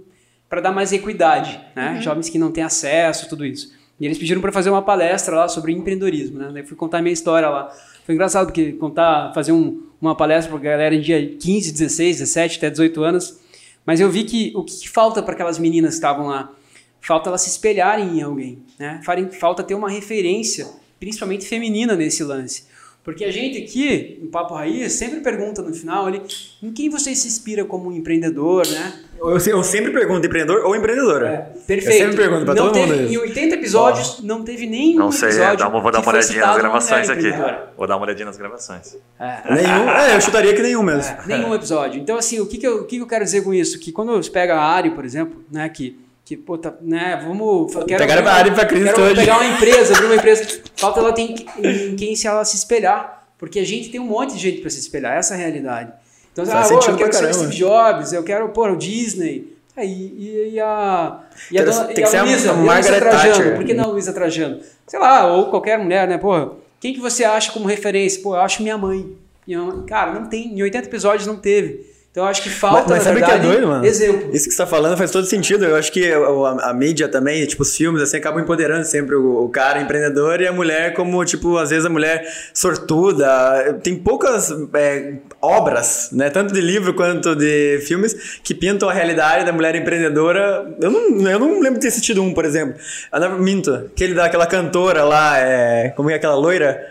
[0.48, 1.94] para dar mais equidade, né?
[1.94, 2.02] Uhum.
[2.02, 3.72] Jovens que não têm acesso, tudo isso.
[3.98, 6.50] E eles pediram para fazer uma palestra lá sobre empreendedorismo, né?
[6.52, 7.74] Daí fui contar a minha história lá.
[8.04, 12.18] Foi engraçado porque contar, fazer um, uma palestra para a galera em dia 15, 16,
[12.18, 13.40] 17, até 18 anos.
[13.86, 16.52] Mas eu vi que o que falta para aquelas meninas que estavam lá?
[17.00, 19.00] Falta elas se espelharem em alguém, né?
[19.38, 20.66] Falta ter uma referência,
[20.98, 22.66] principalmente feminina, nesse lance.
[23.04, 26.20] Porque a gente aqui, no Papo Raiz, sempre pergunta no final ali,
[26.62, 29.00] em quem você se inspira como empreendedor, né?
[29.18, 31.26] Eu, eu sempre pergunto, empreendedor ou empreendedora?
[31.26, 31.36] É,
[31.66, 31.86] perfeito.
[31.86, 33.10] Eu sempre pergunto pra não todo teve, mundo.
[33.10, 36.06] Em 80 episódios, não teve nenhum Não sei, é, episódio dá uma- vou dar que
[36.06, 37.30] uma foi olhadinha nas gravações aqui.
[37.78, 38.96] Vou dar uma olhadinha nas gravações.
[39.18, 39.54] É.
[39.54, 39.88] Nenhum?
[39.90, 41.10] É, eu chutaria que nenhum mesmo.
[41.10, 41.98] É, nenhum episódio.
[42.02, 43.78] Então, assim, o que, que, eu, o que que eu quero dizer com isso?
[43.78, 47.72] Que quando você pega a Ari, por exemplo, né, que, que pô, tá, né, vamos...
[47.72, 49.14] Quero, Pegaram a Ari pra Cristo quero hoje.
[49.14, 50.60] pegar uma empresa, abrir uma empresa.
[50.76, 53.26] Falta ela tem em quem se ela se espelhar.
[53.38, 55.90] Porque a gente tem um monte de gente para se espelhar, essa é a realidade.
[56.30, 57.32] Então, Faz ah, sentido eu quero ser.
[57.32, 59.56] Steve Jobs, eu quero, pô, o Disney.
[59.74, 61.20] Aí, e, e a,
[61.50, 63.32] e a, dona, tem e que a Luísa, Margaret Trajano.
[63.34, 63.56] Thatcher.
[63.56, 64.60] Por que não a Luísa Trajano?
[64.86, 66.18] Sei lá, ou qualquer mulher, né?
[66.18, 68.22] Pô, quem que você acha como referência?
[68.22, 69.16] Pô, eu acho minha mãe.
[69.46, 70.48] Minha mãe- Cara, não tem.
[70.48, 71.86] Em 80 episódios não teve.
[72.18, 73.84] Então eu acho que falta, Mas, mas na sabe o que é verdade, doido, mano?
[73.86, 74.30] exemplo.
[74.34, 75.64] Isso que você tá falando faz todo sentido.
[75.64, 79.14] Eu acho que o- a, a mídia também, tipo, os filmes, assim, acabam empoderando sempre
[79.14, 83.78] o, o cara empreendedor e a mulher como, tipo, às vezes a mulher sortuda.
[83.82, 86.28] Tem poucas é, obras, né?
[86.28, 90.66] Tanto de livro quanto de filmes, que pintam a realidade da mulher empreendedora.
[90.80, 92.74] Eu não, eu não lembro de ter assistido um, por exemplo.
[93.12, 93.72] Ah, não, minto.
[93.72, 96.84] Aquele daquela cantora lá, é, como é aquela loira?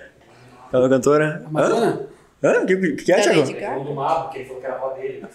[0.69, 1.43] Aquela cantora?
[1.55, 1.99] Hã?
[2.43, 2.61] Hã?
[2.61, 3.83] O que, que, que é, Thiago?
[3.83, 5.25] Do Mabo, que ele falou que era avó dele.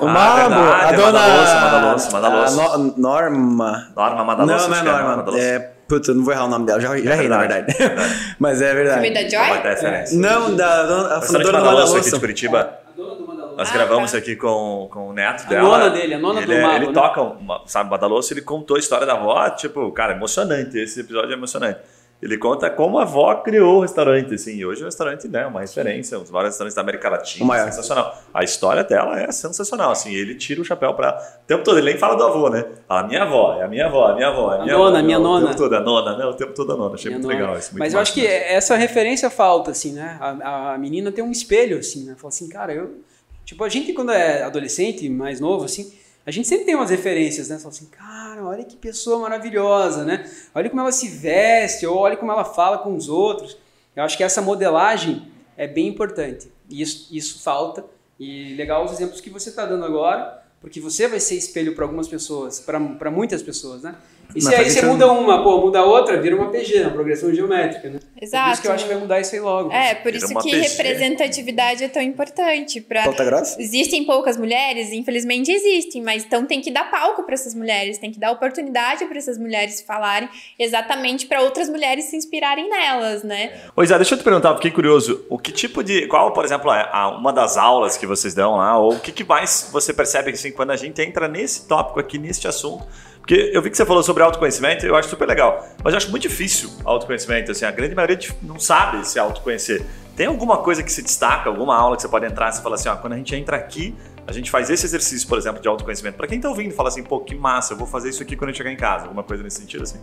[0.00, 1.12] O Ah, Mabo, verdade, a a dona.
[1.18, 2.60] Madaloso, Madaloso, Madaloso.
[2.60, 3.92] a No- Norma.
[3.96, 4.68] Norma Madaloso.
[4.70, 5.38] não, não é Norma.
[5.40, 6.80] É, puta, eu não vou errar o nome dela.
[6.80, 8.34] Já, já errei, na verdade, verdade.
[8.38, 9.00] Mas é verdade.
[9.00, 9.62] Filme da Não Joy?
[9.62, 10.18] referência.
[10.18, 12.20] Não, da dona, a fundadora do Madaloso aqui de.
[12.20, 12.60] Curitiba.
[12.60, 13.56] A dona do Mandalorian.
[13.56, 14.18] Nós Ah, gravamos tá.
[14.18, 15.62] aqui com, com o neto A dela.
[15.68, 16.92] nona dele, a nona ele, do é- Mago, Ele né?
[16.92, 17.36] toca,
[17.66, 20.78] sabe, o Badaloso, ele contou a história da avó, tipo, cara, emocionante.
[20.78, 21.80] Esse episódio é emocionante.
[22.24, 24.56] Ele conta como a avó criou o restaurante, assim.
[24.56, 27.44] E hoje o restaurante né, é uma referência, um dos maiores restaurantes da América Latina.
[27.44, 27.66] Maior.
[27.66, 28.18] Sensacional.
[28.32, 30.10] A história dela é sensacional, assim.
[30.14, 31.18] Ele tira o chapéu pra...
[31.42, 32.64] O tempo todo, ele nem fala do avô, né?
[32.88, 34.98] A minha avó, é a minha avó, é a minha avó, é a minha nona,
[34.98, 35.06] avó.
[35.06, 35.44] minha Não, nona.
[35.44, 36.24] O tempo todo, a nona, né?
[36.24, 36.94] O tempo todo a nona.
[36.94, 37.40] Achei Minha muito nona.
[37.46, 37.72] legal isso.
[37.72, 40.16] muito Mas eu acho que essa referência falta, assim, né?
[40.18, 42.14] A, a menina tem um espelho, assim, né?
[42.16, 43.02] Fala assim, cara, eu.
[43.44, 45.92] Tipo, a gente, quando é adolescente, mais novo, assim,
[46.26, 47.58] a gente sempre tem umas referências, né?
[47.58, 50.30] Fala assim, cara, olha que pessoa maravilhosa, né?
[50.54, 53.56] Olha como ela se veste, ou olha como ela fala com os outros.
[53.94, 56.50] Eu acho que essa modelagem é bem importante.
[56.70, 57.84] E isso, isso falta.
[58.18, 61.84] E legal os exemplos que você está dando agora, porque você vai ser espelho para
[61.84, 63.94] algumas pessoas, para muitas pessoas, né?
[64.34, 64.92] E se Mas aí você sentido.
[64.92, 67.98] muda uma, pô, muda a outra, vira uma PG, uma progressão geométrica, né?
[68.14, 68.52] Por Exato.
[68.52, 69.72] isso que eu acho que vai mudar isso aí logo.
[69.72, 70.56] É, por isso que PG.
[70.68, 72.80] representatividade é tão importante.
[72.80, 73.04] Pra...
[73.04, 73.60] Pauta grossa?
[73.60, 78.10] Existem poucas mulheres, infelizmente existem, mas então tem que dar palco para essas mulheres, tem
[78.10, 83.52] que dar oportunidade para essas mulheres falarem, exatamente para outras mulheres se inspirarem nelas, né?
[83.76, 85.24] Ô, Isa, deixa eu te perguntar, eu fiquei curioso.
[85.28, 86.06] O que tipo de.
[86.06, 88.78] Qual, por exemplo, é a- uma das aulas que vocês dão lá?
[88.78, 92.18] Ou o que, que mais você percebe assim, quando a gente entra nesse tópico aqui,
[92.18, 92.84] neste assunto?
[93.24, 95.66] Porque eu vi que você falou sobre autoconhecimento eu acho super legal.
[95.82, 97.50] Mas eu acho muito difícil autoconhecimento.
[97.50, 99.82] Assim, a grande maioria não sabe se autoconhecer.
[100.14, 102.74] Tem alguma coisa que se destaca, alguma aula que você pode entrar e você fala
[102.74, 103.94] assim, ó, quando a gente entra aqui,
[104.26, 106.18] a gente faz esse exercício, por exemplo, de autoconhecimento.
[106.18, 108.50] Pra quem tá ouvindo, fala assim, pô, que massa, eu vou fazer isso aqui quando
[108.50, 109.04] eu chegar em casa.
[109.04, 109.98] Alguma coisa nesse sentido, assim.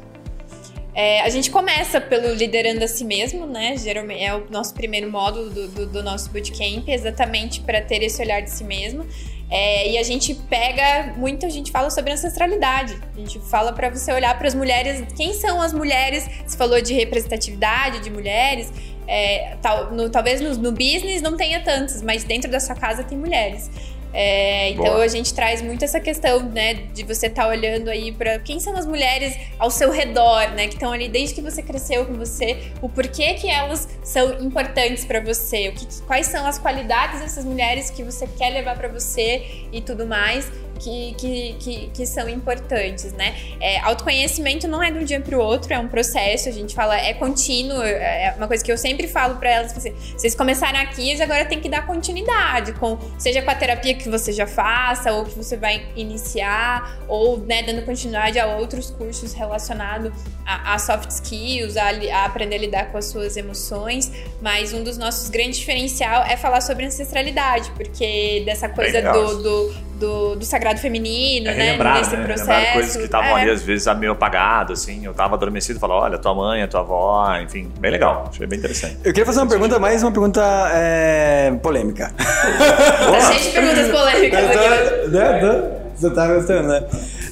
[0.96, 3.78] É, a gente começa pelo liderando a si mesmo, né?
[3.78, 8.20] Geralmente é o nosso primeiro módulo do, do, do nosso bootcamp, exatamente para ter esse
[8.20, 9.06] olhar de si mesmo.
[9.52, 12.97] É, e a gente pega muito, a gente fala sobre ancestralidade.
[13.14, 16.26] A gente fala para você olhar para as mulheres, quem são as mulheres?
[16.47, 18.72] Você falou de representatividade de mulheres.
[19.08, 23.04] É, tal, no- talvez no, no business não tenha tantas, mas dentro da sua casa
[23.04, 23.70] tem mulheres.
[24.14, 25.03] É, então Boa.
[25.03, 28.76] a gente traz muito essa questão, né, de você estar olhando aí para quem são
[28.76, 32.57] as mulheres ao seu redor, né, que estão ali desde que você cresceu com você,
[32.82, 37.45] o porquê que elas são importantes para você, o que, quais são as qualidades dessas
[37.45, 40.51] mulheres que você quer levar para você e tudo mais.
[40.82, 43.36] Que, que, que, que são importantes, né?
[43.60, 46.50] É, autoconhecimento não é de um dia para o outro, é um processo.
[46.50, 47.84] A gente fala, é contínuo.
[47.84, 51.60] É uma coisa que eu sempre falo para elas: assim, vocês começaram aqui, agora tem
[51.60, 55.56] que dar continuidade, com, seja com a terapia que você já faça, ou que você
[55.56, 60.12] vai iniciar, ou né, dando continuidade a outros cursos relacionados
[60.46, 64.12] a, a soft skills, a, a aprender a lidar com as suas emoções.
[64.42, 69.74] Mas um dos nossos grandes diferencial é falar sobre ancestralidade, porque dessa coisa do, do,
[70.02, 71.64] do, do sagrado feminino, É né?
[71.66, 72.26] relembrar, Nesse né?
[72.26, 72.49] processo.
[72.49, 73.41] Relembrar coisas que estavam É.
[73.41, 75.06] ali, às vezes, meio apagado, assim.
[75.06, 77.72] Eu tava adormecido e falava, olha, tua mãe, a tua avó, enfim.
[77.80, 78.28] Bem legal.
[78.30, 78.97] Achei bem interessante.
[79.04, 80.41] Eu queria fazer uma pergunta, mais uma pergunta
[80.74, 82.12] é, polêmica.
[82.18, 85.08] Tá cheio de perguntas polêmicas aqui.
[85.10, 85.64] Né, né?
[85.95, 86.84] Você tá gostando, né?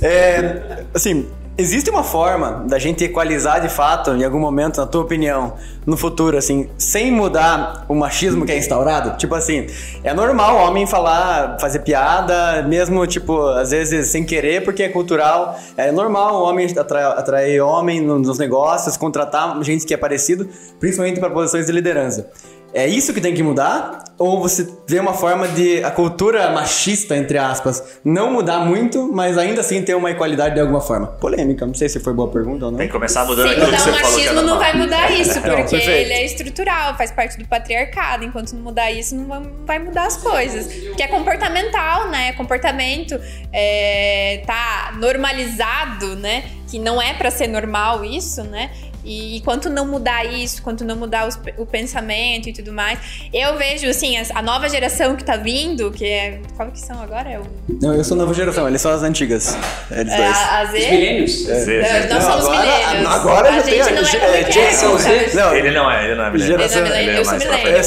[0.02, 1.28] É, assim,
[1.60, 5.54] existe uma forma da gente equalizar de fato, em algum momento, na tua opinião,
[5.86, 9.18] no futuro, assim, sem mudar o machismo que é instaurado?
[9.18, 9.68] Tipo assim,
[10.04, 14.90] é normal o homem falar, fazer piada, mesmo, tipo, às vezes sem querer, porque é
[14.90, 15.60] cultural.
[15.76, 20.48] É normal o homem atrair, atrair homem no- nos negócios, contratar gente que é parecido,
[20.80, 22.28] principalmente para posições de liderança.
[22.74, 24.04] É isso que tem que mudar?
[24.18, 29.38] Ou você vê uma forma de a cultura machista, entre aspas, não mudar muito, mas
[29.38, 31.08] ainda assim ter uma equalidade de alguma forma?
[31.08, 32.78] Polêmica, não sei se foi boa pergunta ou não.
[32.78, 34.74] Tem que começar mudando Se aquilo que mudar você o falou que machismo não vai
[34.78, 35.90] mudar isso, porque perfeito.
[35.90, 38.26] ele é estrutural, faz parte do patriarcado.
[38.26, 39.26] Enquanto não mudar isso, não
[39.66, 40.68] vai- não mudar as coisas.
[40.68, 42.34] Porque é comportamental, né?
[42.34, 43.18] Comportamento
[43.54, 46.44] é, tá normalizado, né?
[46.70, 48.70] Que não é pra ser normal isso, né?
[49.04, 53.00] E enquanto não mudar isso, enquanto não mudar os- o pensamento e tudo mais,
[53.34, 56.40] eu vejo, assim, as- a nova geração que tá vindo, que é.
[56.58, 57.30] Qual que são agora?
[57.30, 57.44] É o.
[57.82, 59.58] Não, eu sou nova geração, eles são as antigas.
[59.90, 60.38] Eles É, dois.
[60.38, 60.80] a, a Os Z.
[60.92, 61.50] milênios?
[61.50, 63.12] É, É, Nós Não, somos agora- milênios.
[63.14, 64.98] agora a já gente tem a- não é é, como é que é, geração?
[64.98, 65.30] Z.
[65.34, 66.48] Não, Ele não é, ele não é milênio.
[66.58, 67.34] Geração- Ele não é milênio, é eu sou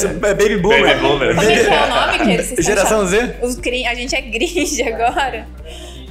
[0.09, 0.27] milênio.
[0.27, 0.87] É baby boomer.
[0.87, 1.35] Baby boomer.
[1.35, 3.05] Como é que é o nome que eles estão Geração?
[3.07, 3.35] Z?
[3.41, 5.45] Os a gente é gringe agora.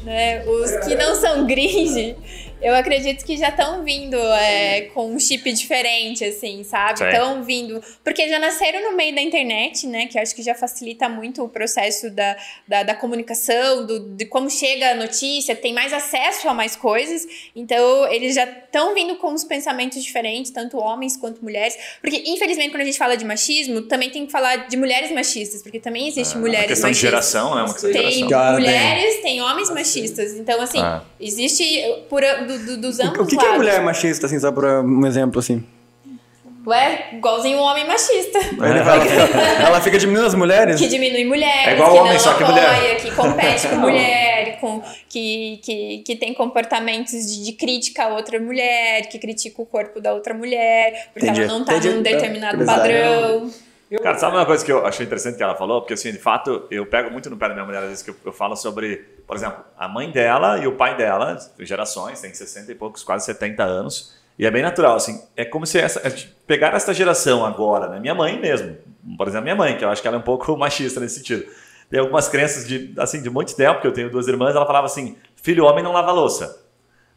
[0.04, 0.42] Né?
[0.46, 2.16] Os que não são gringe,
[2.62, 7.04] eu acredito que já estão vindo é, com um chip diferente, assim, sabe?
[7.04, 7.82] Estão vindo.
[8.04, 10.06] Porque já nasceram no meio da internet, né?
[10.06, 12.36] Que acho que já facilita muito o processo da,
[12.68, 17.26] da, da comunicação, do, de como chega a notícia, tem mais acesso a mais coisas.
[17.54, 21.76] Então, eles já estão vindo com os pensamentos diferentes, tanto homens quanto mulheres.
[22.00, 25.62] Porque, infelizmente, quando a gente fala de machismo, também tem que falar de mulheres machistas,
[25.62, 27.10] porque também existe É uma mulheres questão de machistas.
[27.10, 27.62] geração, né?
[27.62, 28.28] Uma questão de Tem geração.
[28.28, 30.32] Cara, mulheres, tem homens machistas.
[30.34, 31.02] Então, assim, Ah.
[31.20, 31.64] existe
[32.08, 32.22] por,
[32.58, 35.38] do, do- dos ambos O que, que é mulher machista, assim, só pra um exemplo,
[35.40, 35.64] assim?
[36.64, 38.38] Ué, igualzinho um homem machista.
[38.38, 40.80] Ela fica, ela fica diminuindo as mulheres?
[40.80, 42.96] Que diminui mulheres, É igual que homem, não só que apoia, mulher.
[42.98, 48.38] que compete com mulher, com, que, que, que tem comportamentos de, de crítica a outra
[48.38, 51.42] mulher, que critica o corpo da outra mulher, porque Entendi.
[51.48, 51.94] ela não tá Entendi.
[51.96, 52.76] num determinado Beleza.
[52.76, 53.50] padrão.
[54.00, 55.80] Cara, sabe uma coisa que eu achei interessante que ela falou?
[55.80, 58.10] Porque, assim, de fato, eu pego muito no pé da minha mulher, às vezes, que
[58.10, 62.32] eu, eu falo sobre, por exemplo, a mãe dela e o pai dela, gerações, tem
[62.32, 66.00] 60 e poucos, quase 70 anos, e é bem natural, assim, é como se essa,
[66.46, 68.00] pegar essa geração agora, né?
[68.00, 68.76] Minha mãe mesmo,
[69.16, 71.44] por exemplo, minha mãe, que eu acho que ela é um pouco machista nesse sentido.
[71.90, 74.86] Tem algumas crenças de, assim, de muito tempo, que eu tenho duas irmãs, ela falava
[74.86, 76.61] assim, filho homem não lava louça.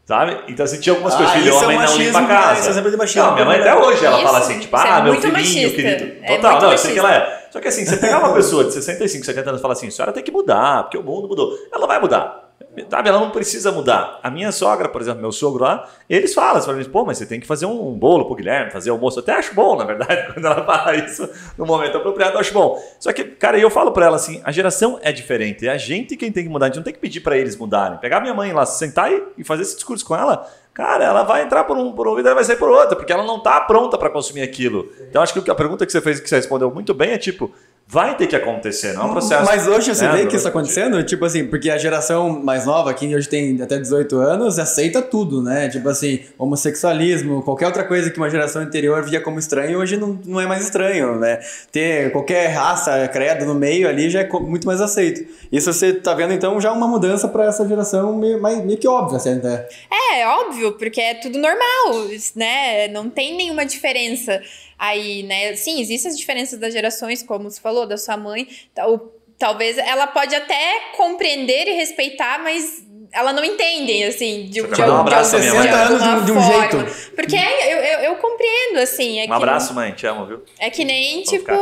[0.06, 0.38] Sabe?
[0.46, 2.28] Então, assim, tinha algumas Ah, coisas, filho isso é homem não limpa a né?
[2.28, 2.70] casa.
[2.70, 3.22] Isso é de machismo.
[3.24, 5.68] Não, minha mãe até hoje, ela Isso, fala assim, tipo, é ah, meu muito filhinho,
[5.68, 5.76] machista.
[5.82, 6.16] querido.
[6.22, 7.46] É Total, muito não, eu sei que ela é.
[7.50, 9.90] Só que assim, você pegar uma pessoa de 65, 70 anos e falar assim, a
[9.90, 11.52] senhora tem que mudar, porque o mundo mudou.
[11.74, 12.45] Ela vai mudar.
[12.90, 14.20] Sabe, ela não precisa mudar.
[14.22, 17.26] A minha sogra, por exemplo, meu sogro lá, eles falam, eles falam, pô, mas você
[17.26, 19.18] tem que fazer um bolo pro Guilherme, fazer almoço.
[19.18, 22.52] Eu até acho bom, na verdade, quando ela fala isso no momento apropriado, eu acho
[22.52, 22.78] bom.
[23.00, 26.16] Só que, cara, eu falo pra ela assim, a geração é diferente, é a gente
[26.16, 27.98] quem tem que mudar, a gente não tem que pedir pra eles mudarem.
[27.98, 31.64] Pegar minha mãe lá, sentar e, fazer esse discurso com ela, cara, ela vai entrar
[31.64, 33.96] por um, por um ouvido e vai sair por outro, porque ela não tá pronta
[33.96, 34.90] pra consumir aquilo.
[35.08, 37.52] Então, acho que a pergunta que você fez, que você respondeu muito bem, é tipo,
[37.88, 39.44] vai ter que acontecer, não é um processo.
[39.44, 42.92] Mas hoje você né, vê que isso acontecendo, tipo assim, porque a geração mais nova,
[42.92, 45.68] que hoje tem até 18 anos, aceita tudo, né?
[45.68, 50.18] Tipo assim, homossexualismo, qualquer outra coisa que uma geração anterior via como estranho, hoje não,
[50.24, 51.38] não é mais estranho, né?
[51.70, 55.24] Ter qualquer raça, credo no meio ali já é muito mais aceito.
[55.52, 58.88] Isso você tá vendo então já uma mudança pra essa geração meio, mais- meio que
[58.88, 59.68] óbvia, assim, até.
[60.12, 62.88] É, óbvio, porque é tudo normal, né?
[62.88, 64.42] Não tem nenhuma diferença
[64.78, 65.54] aí, né?
[65.56, 68.46] Sim, existem as diferenças das gerações, como você falou, da sua mãe.
[68.74, 74.62] Tal- Talvez ela pode até compreender e respeitar, mas ela não entende, assim, de, de,
[74.62, 76.60] dar um de- abraço de alguma 60 anos de um- de um forma.
[76.80, 77.10] jeito.
[77.14, 79.18] Porque é, eu, eu, eu compreendo, assim.
[79.20, 80.42] É Um que- abraço, mãe, te amo, viu?
[80.58, 81.52] é que nem, Vou tipo,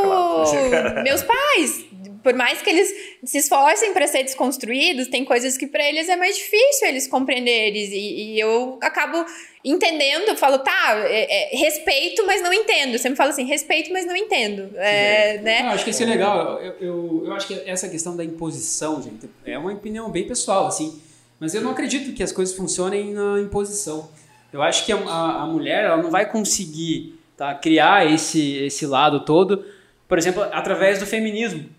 [1.03, 1.83] meus pais.
[2.25, 2.89] Por mais que eles
[3.23, 7.83] se esforcem para ser desconstruídos, tem coisas que para eles é mais difícil eles compreenderem.
[7.83, 9.23] E, e eu acabo
[9.63, 12.97] entendendo, eu falo, tá, é- é, respeito, mas não entendo.
[12.97, 14.71] Você me fala assim, respeito, mas não entendo.
[14.75, 15.61] É, né?
[15.61, 16.59] Não, acho que isso é legal.
[16.59, 20.65] Eu, eu, eu acho que essa questão da imposição, gente, é uma opinião bem pessoal,
[20.65, 20.99] assim.
[21.39, 24.09] Mas eu não acredito que as coisas funcionem na imposição.
[24.51, 28.85] Eu acho que a, a- a mulher ela não vai conseguir tá, criar esse, esse
[28.87, 29.63] lado todo,
[30.07, 31.69] por exemplo, através do feminismo.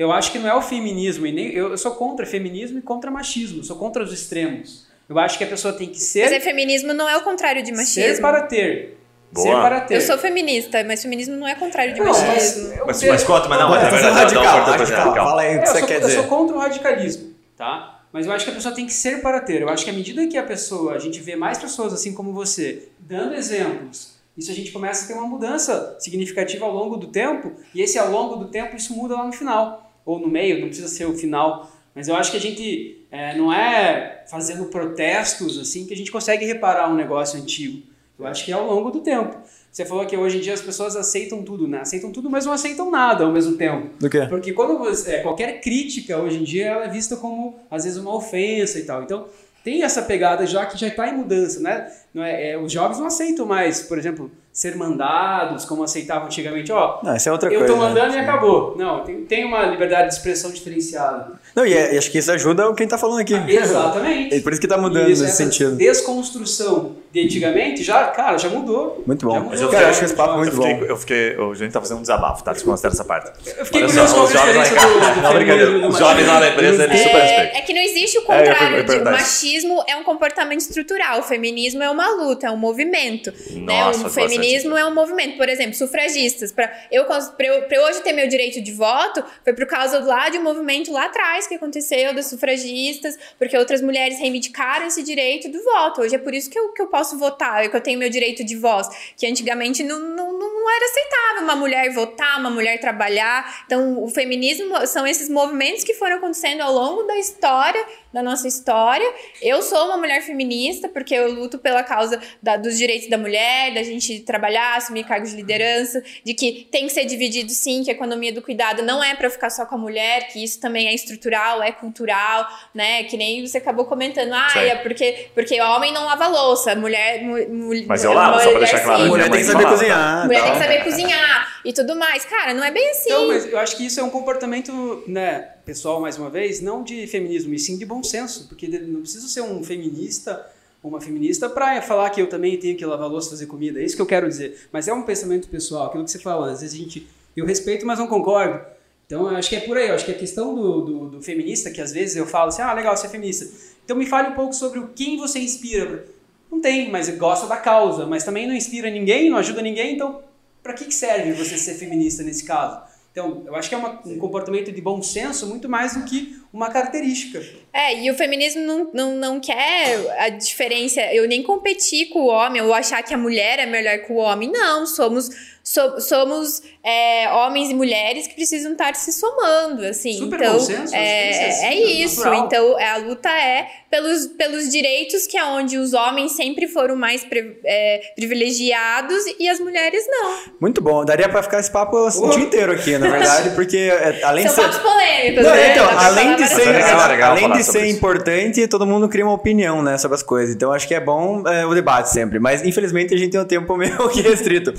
[0.00, 2.82] Eu acho que não é o feminismo, e nem, eu, eu sou contra feminismo e
[2.82, 4.86] contra machismo, eu sou contra os extremos.
[5.06, 7.60] Eu acho que a pessoa tem que ser, Mas é feminismo não é o contrário
[7.62, 8.22] de ser machismo.
[8.22, 8.96] para ter.
[9.30, 9.46] Boa.
[9.46, 9.96] Ser para ter.
[9.96, 12.32] Eu sou feminista, mas feminismo não é contrário de Não, machismo.
[12.34, 15.04] mas eu Mas, mas conta, mas não, mas é verdade, radical, corte pra radical.
[15.04, 15.26] radical.
[15.26, 16.14] Fala aí o que É, eu, você sou, quer eu dizer.
[16.14, 18.00] sou contra o radicalismo, tá?
[18.12, 19.60] Mas eu acho que a pessoa tem que ser para ter.
[19.60, 22.32] Eu acho que à medida que a pessoa, a gente vê mais pessoas assim como
[22.32, 27.08] você, dando exemplos, isso a gente começa a ter uma mudança significativa ao longo do
[27.08, 30.60] tempo, e esse ao longo do tempo isso muda lá no final, ou no meio,
[30.60, 31.70] não precisa ser o final.
[31.94, 36.10] Mas eu acho que a gente é, não é fazendo protestos assim que a gente
[36.10, 37.82] consegue reparar um negócio antigo.
[38.18, 39.36] Eu acho que é ao longo do tempo.
[39.72, 41.80] Você falou que hoje em dia as pessoas aceitam tudo, né?
[41.80, 43.88] Aceitam tudo, mas não aceitam nada ao mesmo tempo.
[43.98, 44.26] Do quê?
[44.28, 47.98] Porque quando você, é, qualquer crítica hoje em dia ela é vista como às vezes
[47.98, 49.02] uma ofensa e tal.
[49.02, 49.26] Então
[49.64, 51.90] tem essa pegada já que já está em mudança, né?
[52.12, 56.72] Não é, é, os jovens não aceitam mais, por exemplo, ser mandados, como aceitavam antigamente.
[56.72, 57.72] Ó, Não, isso é outra eu coisa.
[57.74, 58.16] tô mandando né?
[58.16, 58.74] e acabou.
[58.76, 61.32] Não, tem, tem uma liberdade de expressão diferenciada.
[61.54, 63.34] Não, e, é- e acho que isso ajuda o quem tá falando aqui.
[63.34, 64.34] Exatamente.
[64.34, 65.76] É por isso que tá mudando Isso, nesse essa sentido.
[65.76, 69.02] desconstrução de antigamente, já, cara, já mudou.
[69.06, 69.34] Muito bom.
[69.34, 69.64] Já Mas mudou.
[69.64, 70.84] eu- cara, acho que esse papo é Eu muito fiquei, bom.
[70.84, 72.52] eu fiquei, o gente tá fazendo um desabafo, tá?
[72.52, 73.30] Desconsidera essa parte.
[73.58, 74.26] Eu fiquei Olha curioso é a
[74.62, 75.88] diferença do, Não, brincadeira.
[75.88, 77.44] Os jovens lá na empresa, eles super respeitam.
[77.56, 78.84] É, é que não existe o É, eu contrário.
[78.84, 81.18] de, o machismo é um comportamento estrutural.
[81.18, 83.32] O feminismo é uma luta, é um movimento.
[83.50, 83.84] né?
[83.84, 85.36] Nossa, O feminismo é um movimento.
[85.36, 86.52] Por exemplo, sufragistas.
[86.52, 89.98] Pra eu, pra eu, pra eu hoje ter meu direito de voto, foi por causa
[89.98, 95.02] lá de um movimento lá atrás que aconteceu das sufragistas, porque outras mulheres reivindicaram esse
[95.02, 96.02] direito do voto.
[96.02, 98.44] Hoje é por isso que eu, que eu posso votar, que eu tenho meu direito
[98.44, 98.88] de voz.
[99.16, 103.64] Que antigamente não, não, não era aceitável uma mulher votar, uma mulher trabalhar.
[103.66, 108.48] Então, o feminismo são esses movimentos que foram acontecendo ao longo da história, da nossa
[108.48, 109.06] história.
[109.40, 113.72] Eu sou uma mulher feminista, porque eu luto pela causa da- dos direitos da mulher,
[113.72, 117.90] da gente trabalhar, assumir cargos de liderança, de que tem que ser dividido sim, que
[117.90, 120.88] a economia do cuidado não é para ficar só com a mulher, que isso também
[120.88, 123.04] é estrutural, é cultural, né?
[123.04, 127.22] Que nem você acabou comentando, ah, é porque, porque homem não lava louça, mulher.
[127.22, 129.02] mu- mu- Mas eu lavo, só pra deixar mulher claro.
[129.02, 129.08] sim.
[129.08, 129.76] Mulher tem que saber falava.
[129.78, 130.26] cozinhar.
[130.26, 132.24] Mulher tem que saber cozinhar e tudo mais.
[132.24, 133.10] Cara, não é bem assim.
[133.10, 136.82] Então, mas eu acho que isso é um comportamento, né, pessoal, mais uma vez, não
[136.82, 140.44] de feminismo, e sim de bom senso, porque não preciso ser um feminista
[140.82, 143.84] ou uma feminista para falar que eu também tenho que lavar louça, fazer comida, é
[143.84, 144.66] isso que eu quero dizer.
[144.72, 147.06] Mas é um pensamento pessoal, aquilo que você fala, às vezes a gente,
[147.36, 148.60] eu respeito, mas não concordo.
[149.06, 151.70] Então, acho que é por aí, eu acho que a questão do, do, do feminista,
[151.70, 153.48] que às vezes eu falo assim, ah, legal, você é feminista.
[153.84, 156.04] Então me fale um pouco sobre o quem você inspira.
[156.50, 160.20] Não tem, mas gosta da causa, mas também não inspira ninguém, não ajuda ninguém, então
[160.64, 162.89] para que, que serve você ser feminista nesse caso?
[163.20, 166.40] Então, eu acho que é uma- um comportamento de bom senso muito mais do que
[166.50, 167.44] uma característica.
[167.72, 172.26] É, e o feminismo não, não, não quer a diferença, eu nem competir com o
[172.28, 174.50] homem, ou achar que a mulher é melhor que o homem.
[174.50, 175.28] Não, somos,
[175.72, 180.12] so- somos é, homens e mulheres que precisam estar se somando, assim.
[180.14, 182.20] Super então, bom senso, é, ser assim, é é isso.
[182.24, 182.44] natural.
[182.46, 187.22] Então, a luta é pelos, pelos direitos que é onde os homens sempre foram mais
[187.24, 190.38] pre- é, privilegiados e as mulheres não.
[190.60, 191.04] Muito bom.
[191.04, 194.52] Daria pra ficar esse papo o dia inteiro aqui, na verdade, porque é, além de
[194.52, 194.70] São ser.
[194.70, 195.72] papos polêmicos, Não, né?
[195.72, 199.34] então, além de ser, é legal, legal além de ser importante, todo mundo cria uma
[199.34, 200.54] opinião, né, sobre as coisas.
[200.54, 202.38] Então acho que é bom é, o debate sempre.
[202.38, 204.72] Mas infelizmente a gente tem um tempo meio que restrito.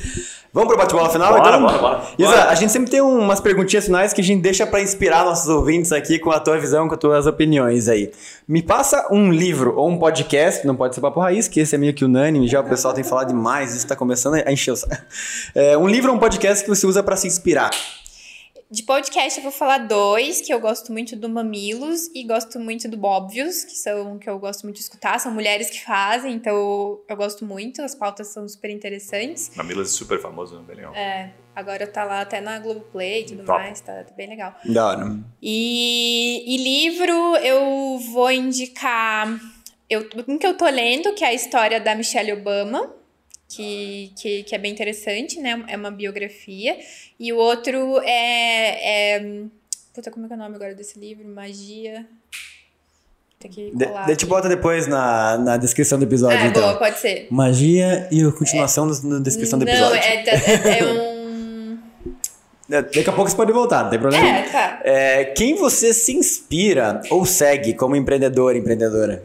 [0.53, 1.61] Vamos pro bate-bola final, Bora, então?
[1.61, 2.01] bora, bora.
[2.17, 2.49] Isa, Bora.
[2.49, 5.91] a gente sempre tem umas perguntinhas finais que a gente deixa pra inspirar nossos ouvintes
[5.91, 8.11] aqui com a tua visão, com as tuas opiniões aí.
[8.47, 11.77] Me passa um livro ou um podcast, não pode ser Papo Raiz, que esse é
[11.77, 14.75] meio que unânime, já o pessoal tem falado demais, isso tá começando a encher o
[14.75, 14.95] saco.
[15.53, 17.69] É, um livro ou um podcast que você usa pra se inspirar.
[18.71, 22.87] De podcast eu vou falar dois, que eu gosto muito do Mamilos e gosto muito
[22.87, 27.01] do Óbvios, que são que eu gosto muito de escutar, são mulheres que fazem, então
[27.05, 29.51] eu gosto muito, as pautas são super interessantes.
[29.57, 30.63] Mamilas é super famoso, né?
[30.65, 30.93] bem legal.
[31.53, 33.59] Agora tá lá até na Globoplay e tudo Top.
[33.59, 34.55] mais, tá, tá bem legal.
[34.63, 35.19] Da hora.
[35.41, 39.37] E, e livro eu vou indicar
[39.89, 42.89] eu, um que eu tô lendo, que é a história da Michelle Obama,
[43.55, 45.63] que, que, que é bem interessante, né?
[45.67, 46.77] É uma biografia.
[47.19, 49.43] E o outro é, é.
[49.93, 51.27] Puta, como é que é o nome agora desse livro?
[51.27, 52.05] Magia.
[53.39, 54.05] Tem que De, colar.
[54.05, 56.61] de- te bota depois na, na descrição do episódio, ah, então.
[56.61, 57.27] boa, pode ser.
[57.31, 59.97] Magia e a continuação no- na descrição do Não, episódio.
[59.97, 61.11] é, é, é um.
[62.69, 64.25] É, Daqui a pouco você pode voltar, não tem problema.
[64.27, 64.81] É, tá.
[64.85, 69.21] É, quem você se inspira ou segue como empreendedor, empreendedora?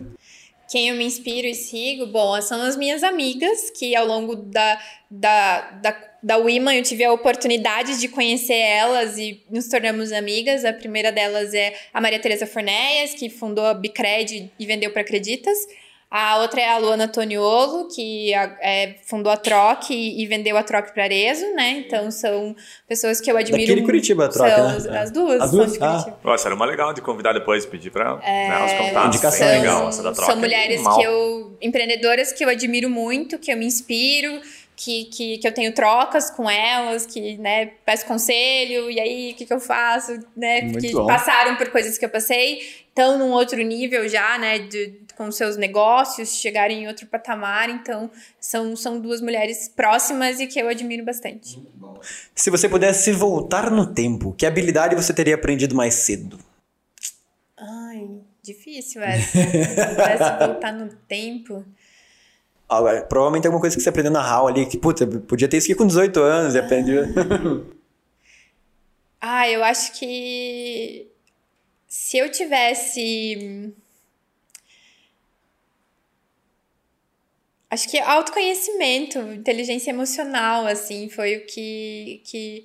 [0.68, 4.80] Quem eu me inspiro e sigo, bom, são as minhas amigas, que ao longo da,
[5.10, 10.64] da, da, da eu tive a oportunidade de conhecer elas e nos tornamos amigas.
[10.64, 15.02] A primeira delas é a Maria Tereza Fornéias, que fundou a Bicred e vendeu para
[15.02, 15.56] Acreditas.
[16.18, 20.62] A outra é a Luana Toniolo, que é, fundou a Troc e, e vendeu a
[20.62, 21.82] Troc para Arezo, né?
[21.86, 22.56] Então são
[22.88, 23.72] pessoas que eu admiro.
[23.72, 23.84] Muito.
[23.84, 24.76] Curitiba, a Troc, São né?
[24.76, 24.98] as, É.
[24.98, 25.40] as duas.
[25.42, 25.72] As são duas?
[25.72, 25.88] de Ah.
[25.90, 26.18] Curitiba.
[26.24, 29.08] Nossa, era uma legal de convidar depois, pedir pra né, os É, contatos.
[29.08, 29.46] Indicação.
[29.46, 30.32] Bem São- legal essa da troca.
[30.32, 30.96] São mulheres Mal.
[30.98, 31.56] que eu.
[31.60, 34.40] empreendedoras que eu admiro muito, que eu me inspiro,
[34.74, 39.34] que, que, que eu tenho trocas com elas, que, né, peço conselho, e aí o
[39.34, 40.62] que, que eu faço, né?
[40.62, 41.06] Muito que bom.
[41.06, 42.58] passaram por coisas que eu passei,
[42.88, 44.58] estão num outro nível já, né?
[44.58, 47.70] De, com seus negócios, chegarem em outro patamar.
[47.70, 51.60] Então, são, são duas mulheres próximas e que eu admiro bastante.
[52.34, 56.38] Se você pudesse voltar no tempo, que habilidade você teria aprendido mais cedo?
[57.56, 58.08] Ai,
[58.42, 59.38] difícil essa.
[59.38, 61.64] Se pudesse voltar no tempo.
[62.68, 65.66] Agora, provavelmente alguma coisa que você aprendeu na HAL ali, que, puta, podia ter isso
[65.66, 67.04] aqui com 18 anos e aprendeu.
[69.18, 71.08] Ah, eu acho que
[71.88, 73.74] se eu tivesse.
[77.76, 82.64] Acho que autoconhecimento, inteligência emocional, assim, foi o que, que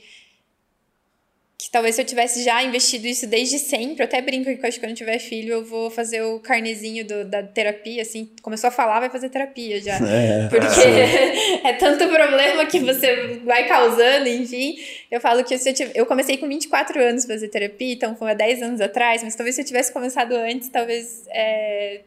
[1.61, 4.79] que talvez se eu tivesse já investido isso desde sempre, eu até brinco que acho
[4.79, 8.69] que quando eu tiver filho eu vou fazer o carnezinho do, da terapia, assim, começou
[8.69, 9.99] a falar, vai fazer terapia já.
[10.01, 11.61] É, Porque é.
[11.69, 14.75] é tanto problema que você vai causando, enfim.
[15.11, 18.15] Eu falo que se eu, tive, eu comecei com 24 anos a fazer terapia, então
[18.15, 21.25] foi há 10 anos atrás, mas talvez se eu tivesse começado antes, talvez.
[21.29, 22.01] É...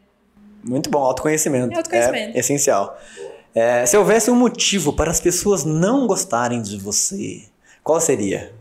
[0.65, 1.73] Muito bom, autoconhecimento.
[1.73, 2.35] É autoconhecimento.
[2.35, 2.99] É essencial.
[3.53, 7.43] É, se houvesse um motivo para as pessoas não gostarem de você,
[7.83, 8.51] qual seria?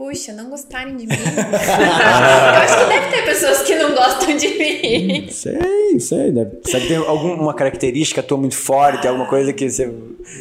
[0.00, 1.12] puxa, não gostarem de mim.
[1.12, 5.28] eu acho que deve ter pessoas que não gostam de mim.
[5.28, 6.32] Sei, sei.
[6.32, 6.58] Deve.
[6.64, 9.92] Será que tem alguma característica tua muito forte, alguma coisa que você.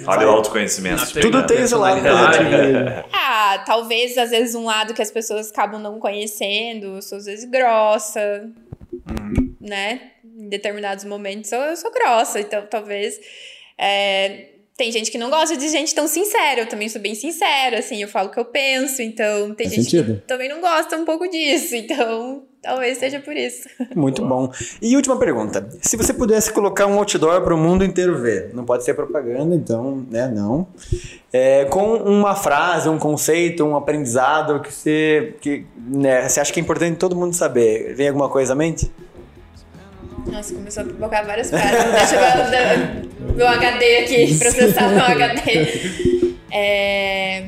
[0.08, 1.12] Olha o autoconhecimento.
[1.20, 2.00] Tudo tem esse lado
[3.12, 7.26] Ah, talvez às vezes um lado que as pessoas acabam não conhecendo, eu sou às
[7.26, 8.50] vezes grossa,
[8.94, 9.56] uhum.
[9.60, 10.00] né?
[10.50, 13.20] Determinados momentos eu sou grossa, então talvez.
[13.78, 16.62] É, tem gente que não gosta de gente tão sincera.
[16.62, 19.02] Eu também sou bem sincera, assim, eu falo o que eu penso.
[19.02, 20.22] Então, tem Faz gente sentido.
[20.22, 21.76] que também não gosta um pouco disso.
[21.90, 23.68] Então, talvez seja por isso.
[23.94, 24.50] Muito bom.
[24.82, 25.68] E última pergunta.
[25.82, 29.54] Se você pudesse colocar um outdoor para o mundo inteiro ver, não pode ser propaganda,
[29.54, 30.66] então, né, não.
[31.34, 36.60] É, com uma frase, um conceito, um aprendizado que você, que, né, você acha que
[36.60, 37.94] é importante todo mundo saber.
[37.96, 38.90] Vem alguma coisa à mente?
[40.32, 41.92] Nossa, começou a pipocar várias frases.
[41.92, 46.30] Deixa eu meu HD aqui, processar meu HD.
[46.52, 47.46] É,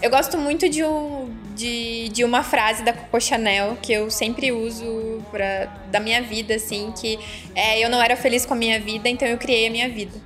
[0.00, 4.52] eu gosto muito de, um, de, de uma frase da Coco Chanel que eu sempre
[4.52, 7.18] uso pra, da minha vida, assim, que
[7.56, 10.16] é, eu não era feliz com a minha vida, então eu criei a minha vida.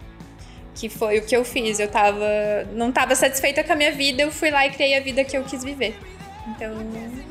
[0.74, 1.80] Que foi o que eu fiz.
[1.80, 2.28] Eu tava,
[2.74, 5.34] não estava satisfeita com a minha vida, eu fui lá e criei a vida que
[5.34, 5.96] eu quis viver.
[6.57, 6.72] Então,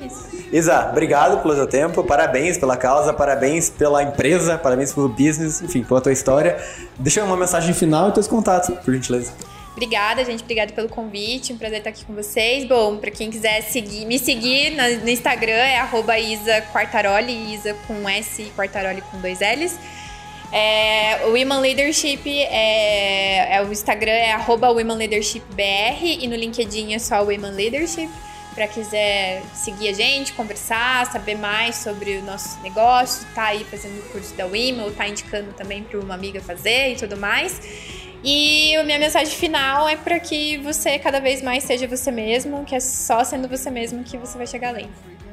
[0.01, 0.29] é isso.
[0.51, 5.83] Isa, obrigado pelo seu tempo, parabéns pela causa, parabéns pela empresa, parabéns pelo business, enfim,
[5.83, 6.57] pela tua história.
[6.97, 9.31] Deixa uma mensagem final e teus contatos, por gentileza.
[9.73, 10.43] Obrigada, gente.
[10.43, 11.53] Obrigada pelo convite.
[11.53, 12.67] Um prazer estar aqui com vocês.
[12.67, 15.79] Bom, para quem quiser seguir, me seguir no Instagram é
[16.21, 19.77] Isa Quartaroli, Isa com S e Quartaroli com dois L's.
[20.51, 26.35] É, o Women Leadership é, é, o Instagram é arroba Women Leadership BR e no
[26.35, 28.09] LinkedIn é só Women Leadership
[28.59, 33.97] para quiser seguir a gente, conversar, saber mais sobre o nosso negócio, tá aí fazendo
[33.99, 37.61] o curso da WIMA ou tá indicando também para uma amiga fazer e tudo mais.
[38.21, 42.65] E a minha mensagem final é para que você cada vez mais seja você mesmo,
[42.65, 44.89] que é só sendo você mesmo que você vai chegar além.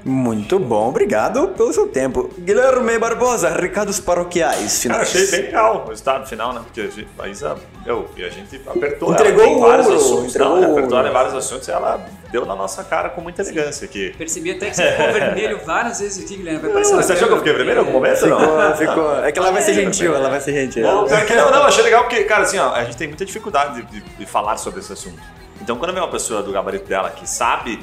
[0.06, 2.30] Muito bom, obrigado pelo seu tempo.
[2.38, 5.12] Guilherme Barbosa, recados paroquiais finais.
[5.12, 6.60] Eu achei bem legal o resultado final, né?
[6.62, 9.98] Porque a, gente, a Isa, eu, e a gente apertou Entregou ela, tem vários ouro,
[9.98, 10.34] assuntos.
[10.36, 13.84] Não, apertou ela em vários assuntos e ela deu na nossa cara com muita elegância
[13.84, 14.14] aqui.
[14.16, 16.60] Percebi até que você ficou vermelho várias vezes aqui, Guilherme.
[16.60, 18.18] Vai não, você achou que eu fiquei vermelho em algum momento?
[18.18, 18.76] Ficou, não?
[18.78, 19.24] ficou.
[19.24, 20.84] É que ela vai ser gentil, ela vai ser gentil.
[20.84, 24.00] Não, não, não, achei legal porque, cara, assim, ó, a gente tem muita dificuldade de,
[24.00, 25.20] de, de falar sobre esse assunto.
[25.60, 27.80] Então, quando vem uma pessoa do gabarito dela que sabe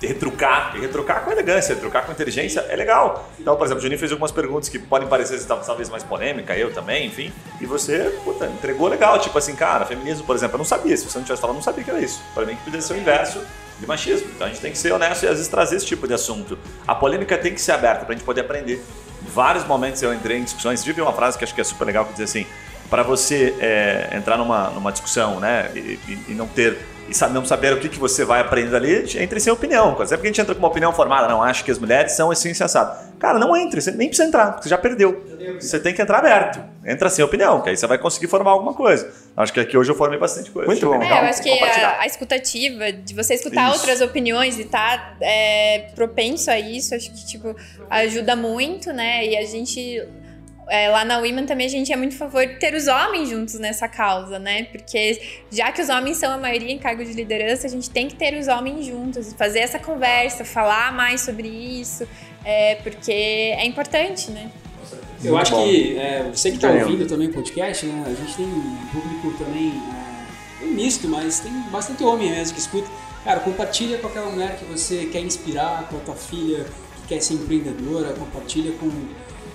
[0.00, 3.30] retrucar, e retrucar com elegância, retrucar com inteligência é legal.
[3.38, 6.72] Então, por exemplo, o Juninho fez algumas perguntas que podem parecer talvez mais polêmica, eu
[6.72, 10.64] também, enfim, e você, puta, entregou legal, tipo assim, cara, feminismo, por exemplo, eu não
[10.64, 12.22] sabia, se você não tivesse falado, eu não sabia que era isso.
[12.34, 13.40] Para mim que podia ser o inverso
[13.78, 14.28] de machismo.
[14.34, 16.58] Então a gente tem que ser honesto e às vezes trazer esse tipo de assunto.
[16.86, 18.82] A polêmica tem que ser aberta para a gente poder aprender.
[19.22, 21.84] Em vários momentos eu entrei em discussões, tive uma frase que acho que é super
[21.84, 22.46] legal que diz assim,
[22.88, 26.78] para você é, entrar numa, numa discussão, né, e, e, e não ter
[27.08, 29.92] e não saber o que, que você vai aprender ali, entre sem opinião.
[29.92, 32.30] Até porque a gente entra com uma opinião formada, não, acho que as mulheres são
[32.30, 33.06] assim sensato.
[33.18, 35.24] Cara, não entre, você nem precisa entrar, você já perdeu.
[35.60, 36.60] Você tem que entrar aberto.
[36.84, 39.10] Entra sem opinião, que aí você vai conseguir formar alguma coisa.
[39.36, 40.66] Acho que aqui hoje eu formei bastante coisa.
[40.66, 41.02] Muito bom.
[41.02, 43.78] É, eu acho que a, a, escutativa, de você escutar isso.
[43.78, 47.56] outras opiniões e estar tá, é, propenso a isso, acho que tipo,
[47.88, 49.26] ajuda muito, né?
[49.26, 50.06] E a gente
[50.68, 53.28] é, lá na Women também a gente é muito a favor de ter os homens
[53.28, 54.64] juntos nessa causa, né?
[54.64, 58.08] Porque já que os homens são a maioria em cargo de liderança, a gente tem
[58.08, 62.06] que ter os homens juntos, fazer essa conversa, falar mais sobre isso,
[62.44, 64.50] é, porque é importante, né?
[65.22, 65.64] Eu muito acho bom.
[65.64, 68.04] que é, você que está ouvindo também o podcast, né?
[68.06, 69.72] A gente tem um público também
[70.62, 72.88] é, misto, mas tem bastante homem mesmo que escuta.
[73.24, 76.64] Cara, compartilha com aquela mulher que você quer inspirar, com a tua filha
[76.96, 78.90] que quer ser empreendedora, compartilha com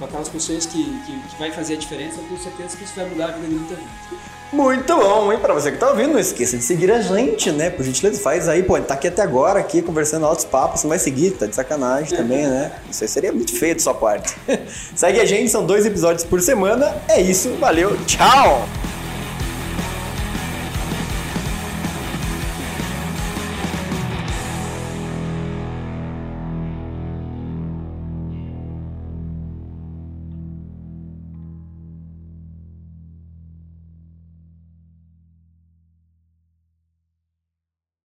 [0.02, 2.94] com aquelas pessoas que, que, que vai fazer a diferença, eu tenho certeza que isso
[2.96, 4.32] vai mudar a vida de muita gente.
[4.52, 5.40] Muito bom, hein?
[5.40, 7.70] Pra você que tá ouvindo, não esqueça de seguir a gente, né?
[7.70, 11.00] Por gentileza, faz aí, pô, tá aqui até agora, aqui, conversando altos papos, você vai
[11.00, 12.72] seguir, tá de sacanagem também, né?
[12.90, 14.36] Isso aí seria muito feio de sua parte.
[14.96, 16.96] Segue a gente, são dois episódios por semana.
[17.08, 18.68] É isso, valeu, tchau!